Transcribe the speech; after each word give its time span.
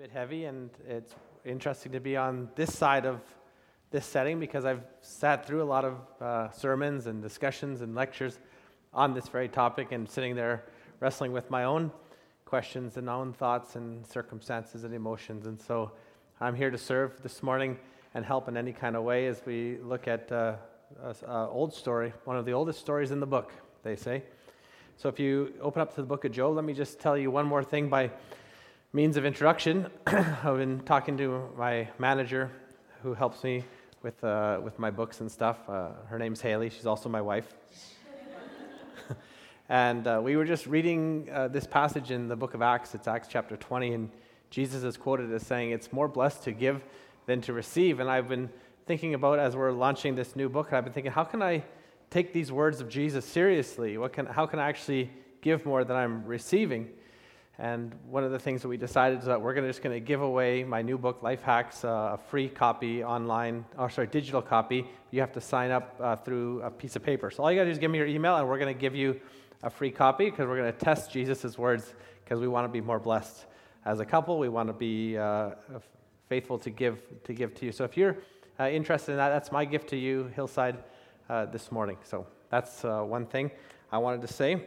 bit 0.00 0.10
heavy, 0.10 0.46
and 0.46 0.70
it's 0.88 1.14
interesting 1.44 1.92
to 1.92 2.00
be 2.00 2.16
on 2.16 2.48
this 2.54 2.74
side 2.74 3.04
of 3.04 3.20
this 3.90 4.06
setting 4.06 4.40
because 4.40 4.64
I've 4.64 4.82
sat 5.02 5.46
through 5.46 5.62
a 5.62 5.68
lot 5.68 5.84
of 5.84 5.98
uh, 6.22 6.50
sermons 6.52 7.06
and 7.06 7.20
discussions 7.20 7.82
and 7.82 7.94
lectures 7.94 8.38
on 8.94 9.12
this 9.12 9.28
very 9.28 9.46
topic 9.46 9.92
and 9.92 10.08
sitting 10.08 10.34
there 10.34 10.64
wrestling 11.00 11.32
with 11.32 11.50
my 11.50 11.64
own 11.64 11.92
questions 12.46 12.96
and 12.96 13.10
own 13.10 13.34
thoughts 13.34 13.76
and 13.76 14.06
circumstances 14.06 14.84
and 14.84 14.94
emotions. 14.94 15.44
And 15.44 15.60
so 15.60 15.92
I'm 16.40 16.54
here 16.54 16.70
to 16.70 16.78
serve 16.78 17.22
this 17.22 17.42
morning 17.42 17.76
and 18.14 18.24
help 18.24 18.48
in 18.48 18.56
any 18.56 18.72
kind 18.72 18.96
of 18.96 19.02
way 19.02 19.26
as 19.26 19.42
we 19.44 19.76
look 19.82 20.08
at 20.08 20.32
uh, 20.32 20.54
an 21.02 21.14
old 21.28 21.74
story, 21.74 22.14
one 22.24 22.38
of 22.38 22.46
the 22.46 22.52
oldest 22.52 22.80
stories 22.80 23.10
in 23.10 23.20
the 23.20 23.26
book, 23.26 23.52
they 23.82 23.96
say. 23.96 24.22
So 24.96 25.10
if 25.10 25.20
you 25.20 25.52
open 25.60 25.82
up 25.82 25.90
to 25.94 26.00
the 26.00 26.06
book 26.06 26.24
of 26.24 26.32
Job, 26.32 26.56
let 26.56 26.64
me 26.64 26.72
just 26.72 27.00
tell 27.00 27.18
you 27.18 27.30
one 27.30 27.44
more 27.44 27.62
thing 27.62 27.90
by 27.90 28.10
means 28.92 29.16
of 29.16 29.24
introduction, 29.24 29.86
I've 30.08 30.56
been 30.56 30.80
talking 30.80 31.16
to 31.18 31.48
my 31.56 31.88
manager 32.00 32.50
who 33.04 33.14
helps 33.14 33.44
me 33.44 33.62
with, 34.02 34.22
uh, 34.24 34.60
with 34.64 34.80
my 34.80 34.90
books 34.90 35.20
and 35.20 35.30
stuff. 35.30 35.60
Uh, 35.68 35.90
her 36.08 36.18
name's 36.18 36.40
Haley. 36.40 36.70
She's 36.70 36.86
also 36.86 37.08
my 37.08 37.20
wife. 37.20 37.54
and 39.68 40.08
uh, 40.08 40.20
we 40.20 40.34
were 40.34 40.44
just 40.44 40.66
reading 40.66 41.28
uh, 41.32 41.46
this 41.46 41.68
passage 41.68 42.10
in 42.10 42.26
the 42.26 42.34
book 42.34 42.54
of 42.54 42.62
Acts. 42.62 42.96
It's 42.96 43.06
Acts 43.06 43.28
chapter 43.30 43.56
20, 43.56 43.94
and 43.94 44.10
Jesus 44.50 44.82
is 44.82 44.96
quoted 44.96 45.32
as 45.32 45.46
saying, 45.46 45.70
It's 45.70 45.92
more 45.92 46.08
blessed 46.08 46.42
to 46.44 46.52
give 46.52 46.82
than 47.26 47.40
to 47.42 47.52
receive. 47.52 48.00
And 48.00 48.10
I've 48.10 48.28
been 48.28 48.50
thinking 48.86 49.14
about 49.14 49.38
as 49.38 49.54
we're 49.54 49.70
launching 49.70 50.16
this 50.16 50.34
new 50.34 50.48
book, 50.48 50.72
I've 50.72 50.82
been 50.82 50.92
thinking, 50.92 51.12
how 51.12 51.22
can 51.22 51.42
I 51.42 51.62
take 52.10 52.32
these 52.32 52.50
words 52.50 52.80
of 52.80 52.88
Jesus 52.88 53.24
seriously? 53.24 53.98
What 53.98 54.12
can, 54.12 54.26
how 54.26 54.46
can 54.46 54.58
I 54.58 54.68
actually 54.68 55.12
give 55.42 55.64
more 55.64 55.84
than 55.84 55.96
I'm 55.96 56.24
receiving? 56.26 56.88
And 57.60 57.94
one 58.08 58.24
of 58.24 58.32
the 58.32 58.38
things 58.38 58.62
that 58.62 58.68
we 58.68 58.78
decided 58.78 59.18
is 59.18 59.26
that 59.26 59.38
we're 59.38 59.52
gonna, 59.52 59.66
just 59.66 59.82
going 59.82 59.94
to 59.94 60.00
give 60.00 60.22
away 60.22 60.64
my 60.64 60.80
new 60.80 60.96
book, 60.96 61.22
Life 61.22 61.42
Hacks, 61.42 61.84
uh, 61.84 62.12
a 62.14 62.18
free 62.30 62.48
copy 62.48 63.04
online, 63.04 63.66
or 63.76 63.90
sorry, 63.90 64.06
digital 64.06 64.40
copy. 64.40 64.86
You 65.10 65.20
have 65.20 65.32
to 65.32 65.42
sign 65.42 65.70
up 65.70 65.94
uh, 66.00 66.16
through 66.16 66.62
a 66.62 66.70
piece 66.70 66.96
of 66.96 67.02
paper. 67.02 67.30
So 67.30 67.42
all 67.42 67.52
you 67.52 67.58
got 67.58 67.64
to 67.64 67.68
do 67.68 67.72
is 67.72 67.78
give 67.78 67.90
me 67.90 67.98
your 67.98 68.06
email, 68.06 68.36
and 68.36 68.48
we're 68.48 68.58
going 68.58 68.74
to 68.74 68.80
give 68.80 68.94
you 68.94 69.20
a 69.62 69.68
free 69.68 69.90
copy 69.90 70.30
because 70.30 70.48
we're 70.48 70.56
going 70.56 70.72
to 70.72 70.78
test 70.78 71.12
Jesus' 71.12 71.58
words 71.58 71.92
because 72.24 72.40
we 72.40 72.48
want 72.48 72.64
to 72.64 72.72
be 72.72 72.80
more 72.80 72.98
blessed 72.98 73.44
as 73.84 74.00
a 74.00 74.06
couple. 74.06 74.38
We 74.38 74.48
want 74.48 74.70
to 74.70 74.72
be 74.72 75.18
uh, 75.18 75.50
faithful 76.30 76.58
to 76.60 76.70
give 76.70 77.02
to 77.24 77.34
give 77.34 77.54
to 77.56 77.66
you. 77.66 77.72
So 77.72 77.84
if 77.84 77.94
you're 77.94 78.16
uh, 78.58 78.68
interested 78.68 79.12
in 79.12 79.18
that, 79.18 79.28
that's 79.28 79.52
my 79.52 79.66
gift 79.66 79.90
to 79.90 79.98
you, 79.98 80.30
Hillside, 80.34 80.78
uh, 81.28 81.44
this 81.44 81.70
morning. 81.70 81.98
So 82.04 82.26
that's 82.48 82.86
uh, 82.86 83.02
one 83.02 83.26
thing 83.26 83.50
I 83.92 83.98
wanted 83.98 84.22
to 84.22 84.32
say. 84.32 84.64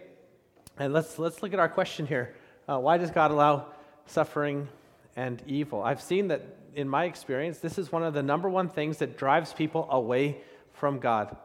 And 0.78 0.94
let's 0.94 1.18
let's 1.18 1.42
look 1.42 1.54
at 1.54 1.60
our 1.60 1.70
question 1.70 2.06
here. 2.06 2.36
Uh, 2.68 2.80
why 2.80 2.98
does 2.98 3.12
God 3.12 3.32
allow 3.32 3.68
suffering 4.06 4.70
and 5.16 5.42
evil? 5.48 5.84
I've 5.84 6.02
seen 6.02 6.30
that 6.30 6.42
in 6.76 6.88
my 6.88 7.06
experience, 7.06 7.60
this 7.60 7.78
is 7.78 7.92
one 7.92 8.04
of 8.04 8.14
the 8.14 8.24
number 8.24 8.50
one 8.50 8.70
things 8.70 8.98
that 8.98 9.18
drives 9.18 9.54
people 9.54 9.88
away 9.92 10.38
from 10.72 11.00
God. 11.00 11.36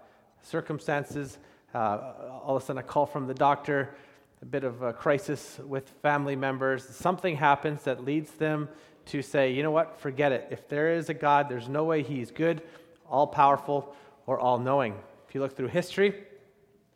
Circumstances, 0.43 1.39
uh, 1.75 2.13
all 2.43 2.57
of 2.57 2.63
a 2.63 2.65
sudden, 2.65 2.79
a 2.79 2.83
call 2.83 3.05
from 3.05 3.27
the 3.27 3.35
doctor, 3.35 3.95
a 4.41 4.47
bit 4.47 4.65
of 4.65 4.83
a 4.83 4.93
crisis 4.93 5.59
with 5.67 5.89
family 6.03 6.37
members, 6.37 6.89
something 6.89 7.37
happens 7.37 7.83
that 7.83 8.05
leads 8.05 8.31
them 8.33 8.69
to 9.07 9.21
say, 9.21 9.53
you 9.53 9.63
know 9.63 9.71
what, 9.71 9.99
forget 10.01 10.33
it. 10.33 10.47
If 10.51 10.69
there 10.69 10.95
is 10.95 11.09
a 11.09 11.15
God, 11.15 11.49
there's 11.49 11.69
no 11.69 11.85
way 11.85 12.03
he's 12.03 12.31
good, 12.31 12.63
all 13.11 13.27
powerful, 13.27 13.95
or 14.27 14.39
all 14.39 14.59
knowing. 14.59 14.95
If 15.29 15.35
you 15.35 15.41
look 15.41 15.57
through 15.57 15.69
history, 15.69 16.15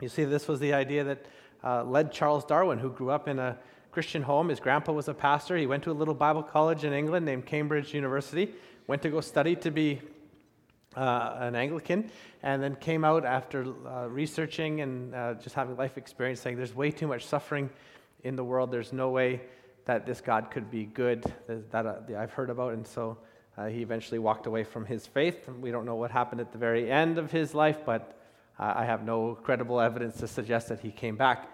you 0.01 0.09
see 0.09 0.25
this 0.25 0.47
was 0.47 0.61
the 0.61 0.75
idea 0.75 1.05
that 1.05 1.27
uh, 1.65 1.85
led 1.85 2.13
Charles 2.13 2.45
Darwin, 2.45 2.79
who 2.79 2.91
grew 2.91 3.11
up 3.11 3.29
in 3.29 3.39
a 3.39 3.59
Christian 3.93 4.23
home. 4.23 4.49
His 4.49 4.59
grandpa 4.59 4.93
was 4.93 5.09
a 5.09 5.15
pastor. 5.15 5.55
He 5.57 5.67
went 5.67 5.83
to 5.85 5.91
a 5.91 5.93
little 5.93 6.15
Bible 6.15 6.43
college 6.43 6.85
in 6.85 6.95
England 6.95 7.27
named 7.27 7.45
Cambridge 7.45 7.93
University, 7.93 8.55
went 8.87 9.03
to 9.03 9.11
go 9.11 9.21
study 9.21 9.55
to 9.57 9.71
be 9.71 10.01
uh, 10.97 11.37
an 11.41 11.55
Anglican, 11.55 12.11
and 12.43 12.63
then 12.63 12.75
came 12.77 13.05
out 13.05 13.27
after 13.27 13.67
uh, 13.87 14.07
researching 14.09 14.81
and 14.81 15.15
uh, 15.15 15.35
just 15.35 15.55
having 15.55 15.77
life 15.77 15.99
experience 15.99 16.41
saying 16.41 16.57
there's 16.57 16.75
way 16.75 16.91
too 16.91 17.07
much 17.07 17.27
suffering 17.27 17.69
in 18.25 18.35
the 18.35 18.43
world. 18.43 18.71
There's 18.71 18.95
no 18.95 19.11
way 19.11 19.43
that 19.85 20.07
this 20.07 20.23
God 20.23 20.51
could 20.51 20.71
be 20.71 20.85
good 20.85 21.31
that, 21.47 21.85
uh, 21.87 21.97
I've 22.17 22.33
heard 22.33 22.49
about. 22.49 22.73
And 22.73 22.87
so 22.87 23.19
uh, 23.59 23.67
he 23.67 23.83
eventually 23.83 24.19
walked 24.19 24.47
away 24.47 24.65
from 24.65 24.87
his 24.87 25.07
faith. 25.07 25.49
We 25.49 25.71
don't 25.71 25.85
know 25.85 25.97
what 25.97 26.11
happened 26.11 26.41
at 26.41 26.51
the 26.51 26.59
very 26.59 26.91
end 26.91 27.19
of 27.19 27.31
his 27.31 27.55
life, 27.55 27.81
but 27.85 28.19
uh, 28.59 28.73
I 28.75 28.87
have 28.87 29.05
no 29.05 29.35
credible 29.35 29.81
evidence 29.81 30.17
to 30.19 30.29
suggest 30.29 30.69
that 30.69 30.81
he 30.81 30.91
came 30.91 31.17
back. 31.17 31.51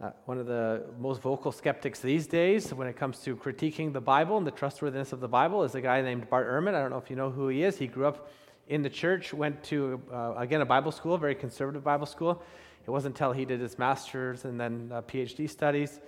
Uh, 0.00 0.10
one 0.26 0.38
of 0.38 0.46
the 0.46 0.84
most 1.00 1.20
vocal 1.20 1.50
skeptics 1.50 1.98
these 1.98 2.28
days 2.28 2.72
when 2.72 2.86
it 2.86 2.96
comes 2.96 3.18
to 3.18 3.34
critiquing 3.34 3.92
the 3.92 4.00
Bible 4.00 4.38
and 4.38 4.46
the 4.46 4.50
trustworthiness 4.52 5.12
of 5.12 5.18
the 5.18 5.26
Bible 5.26 5.64
is 5.64 5.74
a 5.74 5.80
guy 5.80 6.00
named 6.00 6.30
Bart 6.30 6.46
Ehrman. 6.46 6.72
I 6.72 6.80
don't 6.80 6.90
know 6.90 6.98
if 6.98 7.10
you 7.10 7.16
know 7.16 7.30
who 7.30 7.48
he 7.48 7.64
is. 7.64 7.78
He 7.78 7.88
grew 7.88 8.06
up 8.06 8.30
in 8.68 8.82
the 8.82 8.88
church, 8.88 9.34
went 9.34 9.60
to, 9.64 10.00
uh, 10.12 10.34
again, 10.36 10.60
a 10.60 10.64
Bible 10.64 10.92
school, 10.92 11.14
a 11.14 11.18
very 11.18 11.34
conservative 11.34 11.82
Bible 11.82 12.06
school. 12.06 12.40
It 12.86 12.90
wasn't 12.92 13.16
until 13.16 13.32
he 13.32 13.44
did 13.44 13.58
his 13.58 13.76
master's 13.76 14.44
and 14.44 14.60
then 14.60 14.88
uh, 14.94 15.02
PhD 15.02 15.50
studies 15.50 16.00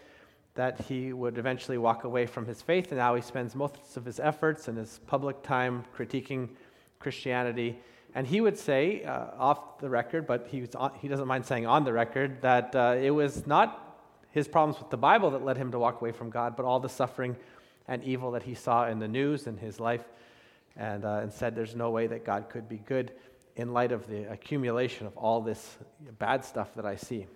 that 0.55 0.81
he 0.83 1.13
would 1.13 1.37
eventually 1.37 1.77
walk 1.77 2.05
away 2.05 2.27
from 2.27 2.47
his 2.47 2.63
faith. 2.63 2.93
And 2.93 2.99
now 2.99 3.17
he 3.17 3.23
spends 3.23 3.57
most 3.57 3.97
of 3.97 4.05
his 4.05 4.21
efforts 4.21 4.69
and 4.69 4.79
his 4.79 5.01
public 5.09 5.43
time 5.43 5.83
critiquing 5.97 6.51
Christianity 7.01 7.81
and 8.15 8.27
he 8.27 8.41
would 8.41 8.59
say, 8.59 9.05
uh, 9.05 9.27
off 9.39 9.79
the 9.79 9.89
record, 9.89 10.27
but 10.27 10.49
he, 10.49 10.67
on, 10.75 10.93
he 11.01 11.09
doesn't 11.09 11.29
mind 11.29 11.47
saying 11.47 11.67
on 11.67 11.85
the 11.85 11.93
record, 11.93 12.43
that 12.43 12.75
uh, 12.75 12.97
it 13.01 13.11
was 13.11 13.47
not 13.47 13.87
his 14.31 14.49
problems 14.49 14.81
with 14.81 14.91
the 14.91 14.97
Bible 14.97 15.31
that 15.33 15.45
led 15.45 15.57
him 15.57 15.73
to 15.73 15.79
walk 15.79 16.01
away 16.01 16.13
from 16.13 16.31
God, 16.31 16.57
but 16.57 16.65
all 16.65 16.81
the 16.81 16.89
suffering 16.89 17.37
and 17.89 18.03
evil 18.05 18.33
that 18.33 18.43
he 18.43 18.55
saw 18.55 18.89
in 18.89 18.99
the 18.99 19.09
news 19.09 19.47
in 19.47 19.57
his 19.57 19.81
life, 19.81 20.05
and, 20.77 21.05
uh, 21.05 21.21
and 21.23 21.33
said 21.33 21.55
there's 21.55 21.75
no 21.75 21.91
way 21.91 22.07
that 22.07 22.25
God 22.25 22.49
could 22.49 22.69
be 22.69 22.79
good 22.79 23.13
in 23.57 23.73
light 23.73 23.93
of 23.93 24.07
the 24.07 24.31
accumulation 24.31 25.07
of 25.07 25.17
all 25.17 25.41
this 25.41 25.79
bad 26.19 26.45
stuff 26.45 26.75
that 26.77 26.87
I 26.87 26.97
see. 26.97 27.27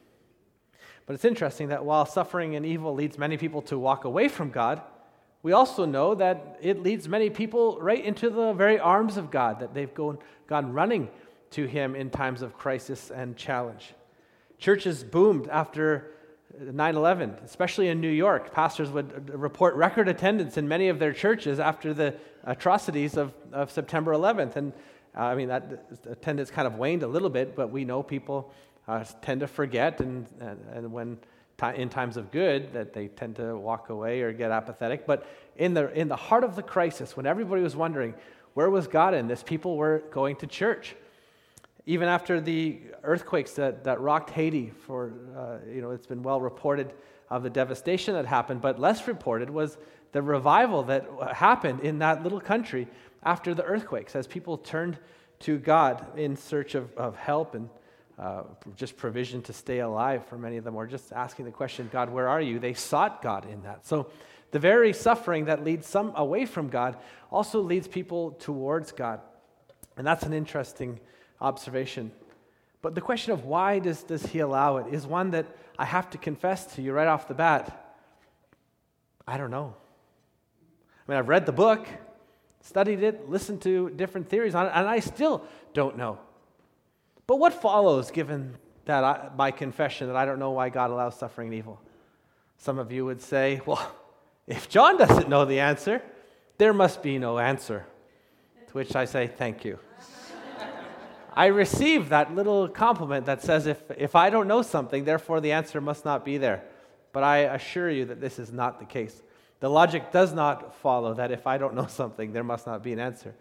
But 1.07 1.15
it's 1.15 1.25
interesting 1.25 1.69
that 1.69 1.85
while 1.85 2.07
suffering 2.07 2.57
and 2.57 2.65
evil 2.65 2.95
leads 2.95 3.19
many 3.19 3.37
people 3.37 3.63
to 3.63 3.79
walk 3.79 4.05
away 4.05 4.29
from 4.29 4.51
God, 4.51 4.81
we 5.45 5.53
also 5.53 5.85
know 5.85 6.15
that 6.15 6.59
it 6.63 6.83
leads 6.83 7.07
many 7.07 7.29
people 7.29 7.79
right 7.79 8.03
into 8.03 8.31
the 8.31 8.55
very 8.55 8.81
arms 8.81 9.19
of 9.19 9.31
God, 9.31 9.61
that 9.61 9.75
they've 9.75 9.93
gone, 9.93 10.19
gone 10.47 10.73
running 10.73 11.11
to 11.51 11.67
Him 11.67 11.95
in 11.95 12.09
times 12.09 12.41
of 12.41 12.57
crisis 12.57 13.11
and 13.11 13.37
challenge. 13.37 13.93
Churches 14.59 15.05
boomed 15.05 15.47
after 15.49 16.13
9 16.59 16.97
11, 16.97 17.37
especially 17.45 17.89
in 17.89 18.01
New 18.01 18.09
York. 18.09 18.55
Pastors 18.55 18.89
would 18.89 19.39
report 19.39 19.75
record 19.75 20.09
attendance 20.09 20.57
in 20.57 20.67
many 20.67 20.89
of 20.89 20.99
their 20.99 21.13
churches 21.13 21.61
after 21.61 21.93
the 21.93 22.15
atrocities 22.45 23.19
of, 23.19 23.35
of 23.53 23.71
September 23.71 24.15
11th. 24.15 24.57
And 24.57 24.73
uh, 25.15 25.25
I 25.25 25.35
mean, 25.35 25.49
that 25.49 25.91
attendance 26.09 26.51
kind 26.51 26.67
of 26.67 26.77
waned 26.77 27.03
a 27.03 27.07
little 27.07 27.29
bit, 27.29 27.55
but 27.55 27.71
we 27.71 27.85
know 27.85 28.03
people 28.03 28.51
uh, 28.89 29.05
tend 29.21 29.41
to 29.41 29.47
forget, 29.47 30.01
and, 30.01 30.27
and, 30.41 30.59
and 30.73 30.91
when 30.91 31.19
in 31.75 31.89
times 31.89 32.17
of 32.17 32.31
good 32.31 32.73
that 32.73 32.93
they 32.93 33.09
tend 33.09 33.37
to 33.37 33.57
walk 33.57 33.89
away 33.89 34.23
or 34.23 34.33
get 34.33 34.51
apathetic. 34.51 35.07
But 35.07 35.27
in 35.57 35.75
the, 35.75 35.93
in 35.93 36.09
the 36.09 36.17
heart 36.17 36.45
of 36.45 36.57
the 36.57 36.63
crisis, 36.63 37.17
when 37.17 37.27
everybody 37.27 37.63
was 37.63 37.77
wondering, 37.77 38.15
where 38.55 38.71
was 38.71 38.87
God 38.87 39.15
in 39.15 39.29
this? 39.29 39.43
People 39.43 39.77
were 39.77 40.03
going 40.11 40.37
to 40.37 40.47
church. 40.47 40.95
Even 41.87 42.09
after 42.09 42.41
the 42.41 42.81
earthquakes 43.03 43.53
that, 43.53 43.85
that 43.85 44.01
rocked 44.01 44.31
Haiti, 44.31 44.73
for, 44.87 45.13
uh, 45.37 45.59
you 45.69 45.83
know, 45.83 45.91
it's 45.91 46.07
been 46.07 46.23
well 46.23 46.41
reported 46.41 46.93
of 47.31 47.43
the 47.43 47.51
devastation 47.51 48.15
that 48.15 48.27
happened, 48.27 48.61
but 48.61 48.79
less 48.79 49.07
reported 49.07 49.51
was 49.51 49.77
the 50.13 50.23
revival 50.23 50.83
that 50.85 51.07
happened 51.33 51.81
in 51.81 51.99
that 51.99 52.23
little 52.23 52.41
country 52.41 52.87
after 53.25 53.55
the 53.55 53.65
earthquakes 53.65 54.15
as 54.15 54.27
people 54.27 54.57
turned 54.57 54.99
to 55.41 55.59
God 55.59 56.19
in 56.19 56.37
search 56.37 56.75
of, 56.75 56.93
of 56.97 57.17
help 57.17 57.55
and 57.55 57.69
uh, 58.19 58.43
just 58.77 58.97
provision 58.97 59.43
to 59.43 59.53
stay 59.53 59.81
alive 59.81 60.25
for 60.27 60.39
many 60.39 60.57
of 60.57 60.65
them, 60.65 60.77
or 60.77 60.87
just 60.87 61.13
asking 61.13 61.45
the 61.47 61.51
question, 61.51 61.89
God, 61.93 62.11
where 62.11 62.29
are 62.29 62.41
you? 62.41 62.59
They 62.59 62.75
sought 62.75 63.23
God 63.23 63.49
in 63.51 63.63
that. 63.63 63.87
So 63.87 64.11
the 64.51 64.59
very 64.59 64.93
suffering 64.93 65.47
that 65.47 65.65
leads 65.65 65.87
some 65.87 66.13
away 66.15 66.47
from 66.47 66.69
God 66.69 66.97
also 67.31 67.61
leads 67.61 67.89
people 67.89 68.33
towards 68.33 68.93
God. 68.93 69.21
And 69.97 70.07
that's 70.07 70.25
an 70.25 70.33
interesting 70.33 71.01
observation. 71.41 72.13
But 72.83 72.95
the 72.95 73.01
question 73.01 73.33
of 73.33 73.45
why 73.45 73.79
does, 73.79 74.03
does 74.03 74.27
he 74.27 74.41
allow 74.41 74.77
it 74.77 74.93
is 74.93 75.07
one 75.07 75.31
that 75.33 75.47
I 75.79 75.85
have 75.85 76.11
to 76.11 76.19
confess 76.19 76.67
to 76.75 76.83
you 76.83 76.93
right 76.93 77.09
off 77.09 77.27
the 77.27 77.35
bat. 77.35 77.97
I 79.27 79.37
don't 79.37 79.51
know. 79.51 79.75
I 81.07 81.11
mean, 81.11 81.19
I've 81.19 81.29
read 81.29 81.47
the 81.47 81.53
book, 81.53 81.87
studied 82.61 83.03
it, 83.03 83.29
listened 83.29 83.63
to 83.63 83.91
different 83.91 84.29
theories 84.29 84.55
on 84.55 84.67
it, 84.67 84.73
and 84.75 84.89
I 84.89 85.01
still 85.01 85.45
don't 85.73 85.97
know. 85.97 86.19
But 87.27 87.37
what 87.37 87.55
follows, 87.55 88.11
given 88.11 88.57
that 88.85 89.03
I, 89.05 89.31
my 89.37 89.51
confession 89.51 90.09
that 90.09 90.17
I 90.17 90.25
don't 90.25 90.39
know 90.39 90.51
why 90.51 90.69
God 90.69 90.91
allows 90.91 91.19
suffering 91.19 91.49
and 91.49 91.55
evil? 91.55 91.81
Some 92.59 92.79
of 92.79 92.93
you 92.93 93.05
would 93.05 93.21
say, 93.21 93.61
well, 93.67 93.91
if 94.47 94.69
Jon 94.69 94.99
doesn't 94.99 95.29
know 95.29 95.45
the 95.45 95.61
answer, 95.61 96.03
there 96.59 96.73
must 96.73 97.03
be 97.03 97.19
no 97.19 97.39
answer. 97.39 97.87
To 98.69 98.73
which 98.73 98.95
I 98.95 99.07
say, 99.07 99.27
thank 99.27 99.65
you. 99.65 99.79
I 101.35 101.47
receive 101.47 102.11
that 102.11 102.35
little 102.35 102.69
compliment 102.69 103.27
that 103.27 103.43
says, 103.43 103.67
if, 103.67 103.83
if 103.97 104.15
I 104.15 104.31
don't 104.31 104.47
know 104.47 104.63
something, 104.63 105.05
therefore 105.05 105.41
the 105.41 105.53
answer 105.53 105.81
must 105.81 106.05
not 106.05 106.25
be 106.25 106.39
there. 106.39 106.63
But 107.13 107.23
I 107.23 107.39
assure 107.39 107.91
you 107.91 108.05
that 108.07 108.21
this 108.21 108.39
is 108.39 108.53
not 108.53 108.79
the 108.79 108.85
case. 108.85 109.23
The 109.61 109.71
logic 109.71 110.13
does 110.13 110.33
not 110.33 110.75
follow 110.77 111.15
that 111.15 111.31
if 111.31 111.47
I 111.47 111.57
don't 111.57 111.75
know 111.75 111.87
something, 111.87 112.33
there 112.33 112.45
must 112.45 112.67
not 112.67 112.83
be 112.83 112.93
an 112.93 112.99
answer. 112.99 113.35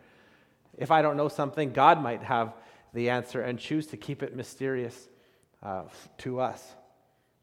If 0.78 0.90
I 0.90 1.02
don't 1.02 1.18
know 1.18 1.28
something, 1.28 1.74
God 1.74 2.02
might 2.02 2.24
have 2.24 2.54
the 2.94 3.10
answer 3.10 3.42
and 3.42 3.60
choose 3.60 3.88
to 3.88 3.98
keep 3.98 4.24
it 4.24 4.36
mysterious 4.36 5.10
uh, 5.62 5.84
to 6.20 6.40
us. 6.40 6.76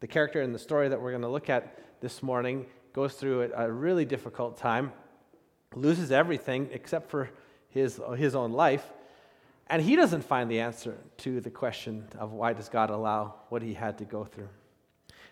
The 0.01 0.07
character 0.07 0.41
in 0.41 0.53
the 0.53 0.59
story 0.59 0.89
that 0.89 1.01
we're 1.01 1.11
going 1.11 1.23
to 1.23 1.29
look 1.29 1.51
at 1.51 2.01
this 2.01 2.23
morning 2.23 2.67
goes 2.93 3.15
through 3.15 3.53
a, 3.55 3.71
really 3.71 4.05
difficult 4.05 4.57
time, 4.57 4.93
loses 5.75 6.11
everything 6.11 6.69
except 6.73 7.11
for 7.11 7.31
his, 7.69 8.01
his 8.17 8.35
own 8.35 8.53
life, 8.53 8.85
and 9.69 9.81
he 9.81 9.95
doesn't 9.95 10.23
find 10.23 10.51
the 10.51 10.61
answer 10.61 10.97
to 11.19 11.41
the 11.41 11.51
question 11.51 12.09
of 12.19 12.33
why 12.33 12.53
does 12.53 12.69
God 12.69 12.91
allow 12.91 13.35
what 13.49 13.63
he 13.63 13.75
had 13.75 13.99
to 13.99 14.05
go 14.05 14.25
through. 14.25 14.49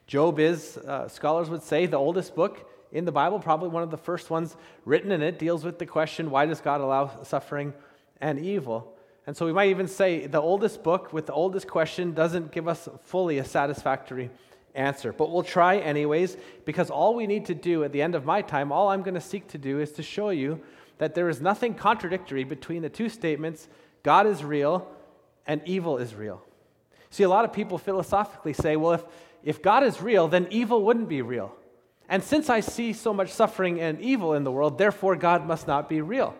Job 0.06 0.38
is, 0.38 0.76
uh, 0.76 1.08
scholars 1.08 1.50
would 1.50 1.62
say, 1.62 1.86
the 1.86 1.96
oldest 1.96 2.34
book 2.34 2.70
in 2.92 3.04
the 3.04 3.12
Bible, 3.12 3.40
probably 3.40 3.68
one 3.68 3.82
of 3.82 3.90
the 3.90 3.98
first 3.98 4.30
ones 4.30 4.56
written, 4.84 5.12
and 5.12 5.22
it 5.22 5.38
deals 5.38 5.64
with 5.64 5.78
the 5.78 5.86
question 5.86 6.30
why 6.30 6.46
does 6.46 6.60
God 6.60 6.80
allow 6.80 7.22
suffering 7.24 7.74
and 8.20 8.38
evil? 8.38 8.97
And 9.28 9.36
so 9.36 9.44
we 9.44 9.52
might 9.52 9.68
even 9.68 9.88
say 9.88 10.26
the 10.26 10.40
oldest 10.40 10.82
book 10.82 11.12
with 11.12 11.26
the 11.26 11.34
oldest 11.34 11.68
question 11.68 12.14
doesn't 12.14 12.50
give 12.50 12.66
us 12.66 12.88
fully 13.02 13.36
a 13.36 13.44
satisfactory 13.44 14.30
answer. 14.74 15.12
But 15.12 15.30
we'll 15.30 15.42
try 15.42 15.76
anyways, 15.76 16.38
because 16.64 16.88
all 16.88 17.14
we 17.14 17.26
need 17.26 17.44
to 17.44 17.54
do 17.54 17.84
at 17.84 17.92
the 17.92 18.00
end 18.00 18.14
of 18.14 18.24
my 18.24 18.40
time, 18.40 18.72
all 18.72 18.88
I'm 18.88 19.02
going 19.02 19.16
to 19.16 19.20
seek 19.20 19.46
to 19.48 19.58
do 19.58 19.80
is 19.80 19.92
to 19.92 20.02
show 20.02 20.30
you 20.30 20.62
that 20.96 21.14
there 21.14 21.28
is 21.28 21.42
nothing 21.42 21.74
contradictory 21.74 22.42
between 22.42 22.80
the 22.80 22.88
two 22.88 23.10
statements 23.10 23.68
God 24.02 24.26
is 24.26 24.42
real 24.42 24.88
and 25.46 25.60
evil 25.66 25.98
is 25.98 26.14
real. 26.14 26.42
See, 27.10 27.22
a 27.22 27.28
lot 27.28 27.44
of 27.44 27.52
people 27.52 27.76
philosophically 27.76 28.54
say, 28.54 28.76
well, 28.76 28.92
if, 28.92 29.04
if 29.42 29.60
God 29.60 29.84
is 29.84 30.00
real, 30.00 30.28
then 30.28 30.48
evil 30.50 30.82
wouldn't 30.82 31.10
be 31.10 31.20
real. 31.20 31.54
And 32.08 32.24
since 32.24 32.48
I 32.48 32.60
see 32.60 32.94
so 32.94 33.12
much 33.12 33.28
suffering 33.28 33.78
and 33.78 34.00
evil 34.00 34.32
in 34.32 34.44
the 34.44 34.50
world, 34.50 34.78
therefore 34.78 35.16
God 35.16 35.46
must 35.46 35.66
not 35.66 35.86
be 35.86 36.00
real. 36.00 36.34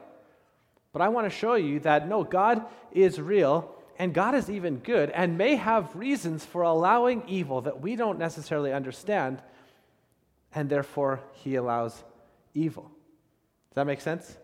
But 0.92 1.02
I 1.02 1.08
want 1.08 1.30
to 1.30 1.36
show 1.36 1.54
you 1.54 1.80
that 1.80 2.08
no, 2.08 2.24
God 2.24 2.64
is 2.92 3.20
real 3.20 3.74
and 3.98 4.14
God 4.14 4.34
is 4.34 4.48
even 4.48 4.76
good 4.76 5.10
and 5.10 5.36
may 5.36 5.56
have 5.56 5.94
reasons 5.96 6.44
for 6.44 6.62
allowing 6.62 7.22
evil 7.28 7.60
that 7.62 7.80
we 7.80 7.96
don't 7.96 8.18
necessarily 8.18 8.72
understand, 8.72 9.42
and 10.54 10.68
therefore 10.68 11.20
he 11.32 11.56
allows 11.56 12.04
evil. 12.54 12.84
Does 13.70 13.74
that 13.74 13.86
make 13.86 14.00
sense? 14.00 14.36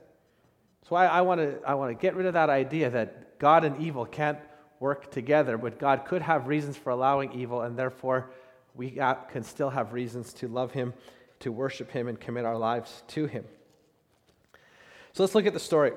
So 0.89 0.97
I, 0.97 1.07
I 1.07 1.21
want 1.23 1.41
to 1.41 1.61
I 1.67 1.75
want 1.75 1.97
to 1.97 2.01
get 2.01 2.15
rid 2.15 2.27
of 2.27 2.35
that 2.35 2.51
idea 2.51 2.91
that 2.91 3.39
God 3.39 3.65
and 3.65 3.81
evil 3.81 4.05
can't 4.05 4.39
work 4.81 5.11
together, 5.11 5.57
but 5.57 5.79
God 5.79 6.05
could 6.05 6.21
have 6.21 6.47
reasons 6.47 6.77
for 6.77 6.91
allowing 6.91 7.33
evil, 7.33 7.63
and 7.63 7.79
therefore 7.79 8.31
we 8.75 8.91
can 8.91 9.45
still 9.45 9.71
have 9.71 9.93
reasons 9.93 10.33
to 10.35 10.49
love 10.49 10.73
him, 10.73 10.93
to 11.41 11.53
worship 11.53 11.91
him, 11.91 12.09
and 12.09 12.21
commit 12.21 12.45
our 12.45 12.59
lives 12.59 13.03
to 13.09 13.27
him. 13.27 13.45
So 15.13 15.23
let's 15.23 15.35
look 15.35 15.47
at 15.47 15.53
the 15.55 15.61
story 15.61 15.93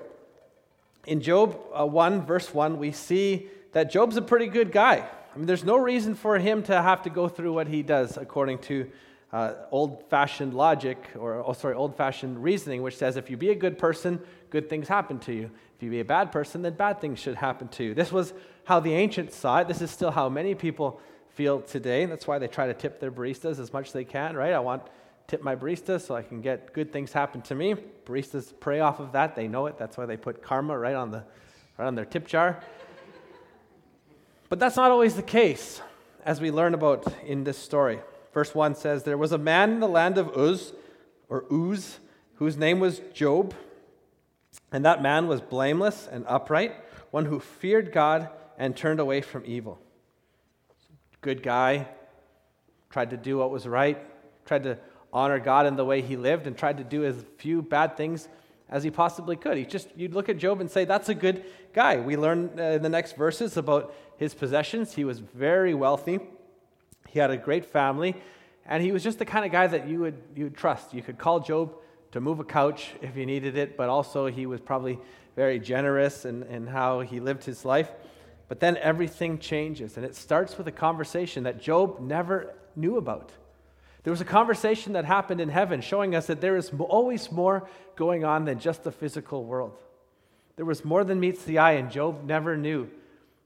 in 1.08 1.22
Job 1.22 1.60
uh, 1.74 1.86
1, 1.86 2.26
verse 2.26 2.54
1, 2.54 2.78
we 2.78 2.92
see 2.92 3.48
that 3.72 3.90
Job's 3.90 4.18
a 4.18 4.22
pretty 4.22 4.48
good 4.48 4.72
guy. 4.72 5.08
I 5.34 5.38
mean, 5.38 5.48
there's 5.48 5.64
no 5.64 5.78
reason 5.78 6.16
for 6.16 6.38
him 6.38 6.64
to 6.64 6.82
have 6.82 7.02
to 7.04 7.10
go 7.10 7.30
through 7.30 7.54
what 7.54 7.68
he 7.68 7.82
does 7.82 8.18
according 8.18 8.60
to 8.60 8.90
uh, 9.32 9.54
old 9.72 10.04
fashioned 10.10 10.54
logic, 10.54 10.98
or 11.18 11.44
oh, 11.46 11.54
sorry, 11.54 11.76
old 11.76 11.96
fashioned 11.96 12.44
reasoning, 12.44 12.82
which 12.82 12.98
says 12.98 13.18
if 13.18 13.30
you 13.30 13.38
be 13.38 13.50
a 13.50 13.56
good 13.56 13.78
person, 13.78 14.20
good 14.50 14.70
things 14.70 14.88
happen 14.88 15.20
to 15.20 15.34
you. 15.34 15.50
If 15.76 15.84
you 15.84 15.90
be 15.90 16.00
a 16.00 16.06
bad 16.06 16.32
person, 16.32 16.62
then 16.62 16.74
bad 16.74 17.00
things 17.00 17.20
should 17.20 17.36
happen 17.36 17.68
to 17.70 17.84
you. 17.84 17.94
This 17.94 18.12
was 18.12 18.34
how 18.66 18.80
the 18.80 18.94
ancients 18.94 19.36
saw 19.36 19.60
it. 19.60 19.68
This 19.68 19.82
is 19.82 19.92
still 19.92 20.12
how 20.12 20.28
many 20.28 20.56
people 20.56 21.00
feel 21.30 21.62
today. 21.62 22.06
That's 22.06 22.28
why 22.28 22.40
they 22.40 22.48
try 22.48 22.68
to 22.68 22.74
tip 22.74 23.00
their 23.00 23.12
baristas 23.12 23.60
as 23.60 23.72
much 23.72 23.88
as 23.88 23.94
they 23.94 24.06
can, 24.06 24.36
right? 24.36 24.54
I 24.54 24.60
want 24.60 24.84
tip 25.28 25.44
my 25.44 25.56
barista 25.56 26.00
so 26.00 26.16
I 26.16 26.22
can 26.22 26.42
get 26.42 26.74
good 26.74 26.94
things 26.94 27.12
happen 27.12 27.42
to 27.44 27.56
me. 27.56 27.76
Baristas 28.06 28.58
prey 28.60 28.80
off 28.80 29.00
of 29.00 29.12
that. 29.12 29.36
They 29.36 29.48
know 29.48 29.66
it. 29.66 29.78
That's 29.78 29.98
why 29.98 30.06
they 30.06 30.18
put 30.18 30.42
karma 30.42 30.78
right 30.78 30.96
on, 30.96 31.12
the, 31.12 31.24
right 31.78 31.86
on 31.86 31.96
their 31.96 32.06
tip 32.06 32.28
jar. 32.28 32.64
But 34.50 34.60
that's 34.60 34.78
not 34.78 34.92
always 34.92 35.16
the 35.16 35.24
case, 35.24 35.82
as 36.24 36.40
we 36.40 36.52
learn 36.52 36.74
about 36.74 37.06
in 37.26 37.44
this 37.44 37.58
story. 37.58 38.00
Verse 38.34 38.56
1 38.56 38.76
says, 38.76 39.04
There 39.04 39.18
was 39.18 39.34
a 39.34 39.38
man 39.38 39.72
in 39.72 39.80
the 39.82 39.90
land 39.90 40.18
of 40.18 40.38
Uz, 40.38 40.72
or 41.28 41.44
Uz, 41.52 42.00
whose 42.36 42.56
name 42.56 42.80
was 42.80 43.00
Job. 43.14 43.54
And 44.72 44.86
that 44.86 45.02
man 45.02 45.28
was 45.28 45.42
blameless 45.42 46.08
and 46.10 46.24
upright, 46.28 46.74
one 47.12 47.26
who 47.26 47.40
feared 47.40 47.92
God 47.92 48.30
and 48.58 48.76
turned 48.76 49.02
away 49.02 49.20
from 49.22 49.44
evil. 49.46 49.80
Good 51.20 51.44
guy, 51.44 51.88
tried 52.90 53.10
to 53.10 53.18
do 53.18 53.38
what 53.38 53.52
was 53.52 53.68
right, 53.68 54.00
tried 54.46 54.64
to 54.64 54.78
honor 55.14 55.40
God 55.40 55.66
in 55.66 55.76
the 55.76 55.86
way 55.86 56.02
he 56.02 56.16
lived 56.16 56.48
and 56.48 56.58
tried 56.58 56.78
to 56.78 56.84
do 56.84 57.06
as 57.06 57.24
few 57.38 57.62
bad 57.62 57.98
things 57.98 58.28
as 58.70 58.84
he 58.84 58.92
possibly 58.92 59.36
could. 59.36 59.58
He 59.58 59.66
just 59.66 59.88
you'd 59.96 60.14
look 60.14 60.30
at 60.30 60.38
Job 60.38 60.60
and 60.62 60.70
say 60.70 60.86
that's 60.86 61.10
a 61.10 61.16
good 61.16 61.46
guy. 61.74 61.98
We 61.98 62.18
learn 62.18 62.52
uh, 62.58 62.64
in 62.64 62.82
the 62.82 62.90
next 62.90 63.16
verses 63.16 63.58
about 63.58 63.94
his 64.18 64.34
possessions. 64.34 64.94
He 64.94 65.06
was 65.06 65.20
very 65.20 65.74
wealthy. 65.74 66.20
He 67.08 67.20
had 67.20 67.32
a 67.32 67.38
great 67.38 67.66
family, 67.66 68.16
and 68.66 68.84
he 68.84 68.92
was 68.92 69.04
just 69.04 69.20
the 69.20 69.26
kind 69.26 69.46
of 69.46 69.52
guy 69.52 69.68
that 69.68 69.88
you 69.88 70.00
would 70.00 70.22
you 70.36 70.46
would 70.46 70.58
trust. 70.58 70.94
You 70.94 71.02
could 71.02 71.18
call 71.18 71.40
Job 71.40 71.76
to 72.12 72.22
move 72.22 72.40
a 72.40 72.44
couch 72.44 72.92
if 73.02 73.16
you 73.16 73.26
needed 73.26 73.58
it, 73.58 73.78
but 73.78 73.90
also 73.90 74.28
he 74.28 74.46
was 74.46 74.62
probably 74.62 75.00
very 75.36 75.60
generous 75.60 76.26
in, 76.26 76.44
in 76.44 76.68
how 76.68 77.02
he 77.02 77.20
lived 77.20 77.44
his 77.44 77.64
life. 77.64 77.92
But 78.48 78.60
then 78.60 78.78
everything 78.78 79.40
changes, 79.40 79.98
and 79.98 80.06
it 80.06 80.16
starts 80.16 80.58
with 80.58 80.68
a 80.68 80.72
conversation 80.72 81.44
that 81.44 81.62
Job 81.62 82.00
never 82.00 82.54
knew 82.76 82.98
about. 82.98 83.32
There 84.04 84.12
was 84.12 84.22
a 84.22 84.26
conversation 84.26 84.94
that 84.94 85.06
happened 85.06 85.42
in 85.42 85.50
heaven 85.50 85.82
showing 85.82 86.16
us 86.16 86.28
that 86.28 86.42
there 86.42 86.56
is 86.56 86.72
always 86.80 87.32
more 87.32 87.68
going 87.96 88.24
on 88.24 88.46
than 88.46 88.60
just 88.60 88.84
the 88.84 88.92
physical 88.92 89.44
world. 89.44 89.74
There 90.56 90.66
was 90.66 90.86
more 90.86 91.04
than 91.04 91.20
meets 91.20 91.44
the 91.44 91.60
eye, 91.60 91.74
and 91.74 91.92
Job 91.92 92.24
never 92.24 92.58
knew 92.58 92.90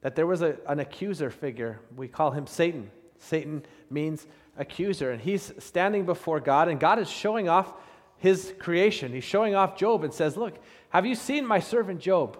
that 0.01 0.15
there 0.15 0.27
was 0.27 0.41
a, 0.41 0.57
an 0.67 0.79
accuser 0.79 1.29
figure. 1.29 1.79
We 1.95 2.07
call 2.07 2.31
him 2.31 2.47
Satan. 2.47 2.89
Satan 3.19 3.63
means 3.89 4.27
accuser, 4.57 5.11
and 5.11 5.21
he's 5.21 5.51
standing 5.59 6.05
before 6.05 6.39
God, 6.39 6.67
and 6.67 6.79
God 6.79 6.99
is 6.99 7.09
showing 7.09 7.49
off 7.49 7.73
his 8.17 8.53
creation. 8.59 9.11
He's 9.11 9.23
showing 9.23 9.55
off 9.55 9.75
Job 9.75 10.03
and 10.03 10.13
says, 10.13 10.37
Look, 10.37 10.55
have 10.89 11.05
you 11.05 11.15
seen 11.15 11.45
my 11.45 11.59
servant 11.59 11.99
Job? 11.99 12.37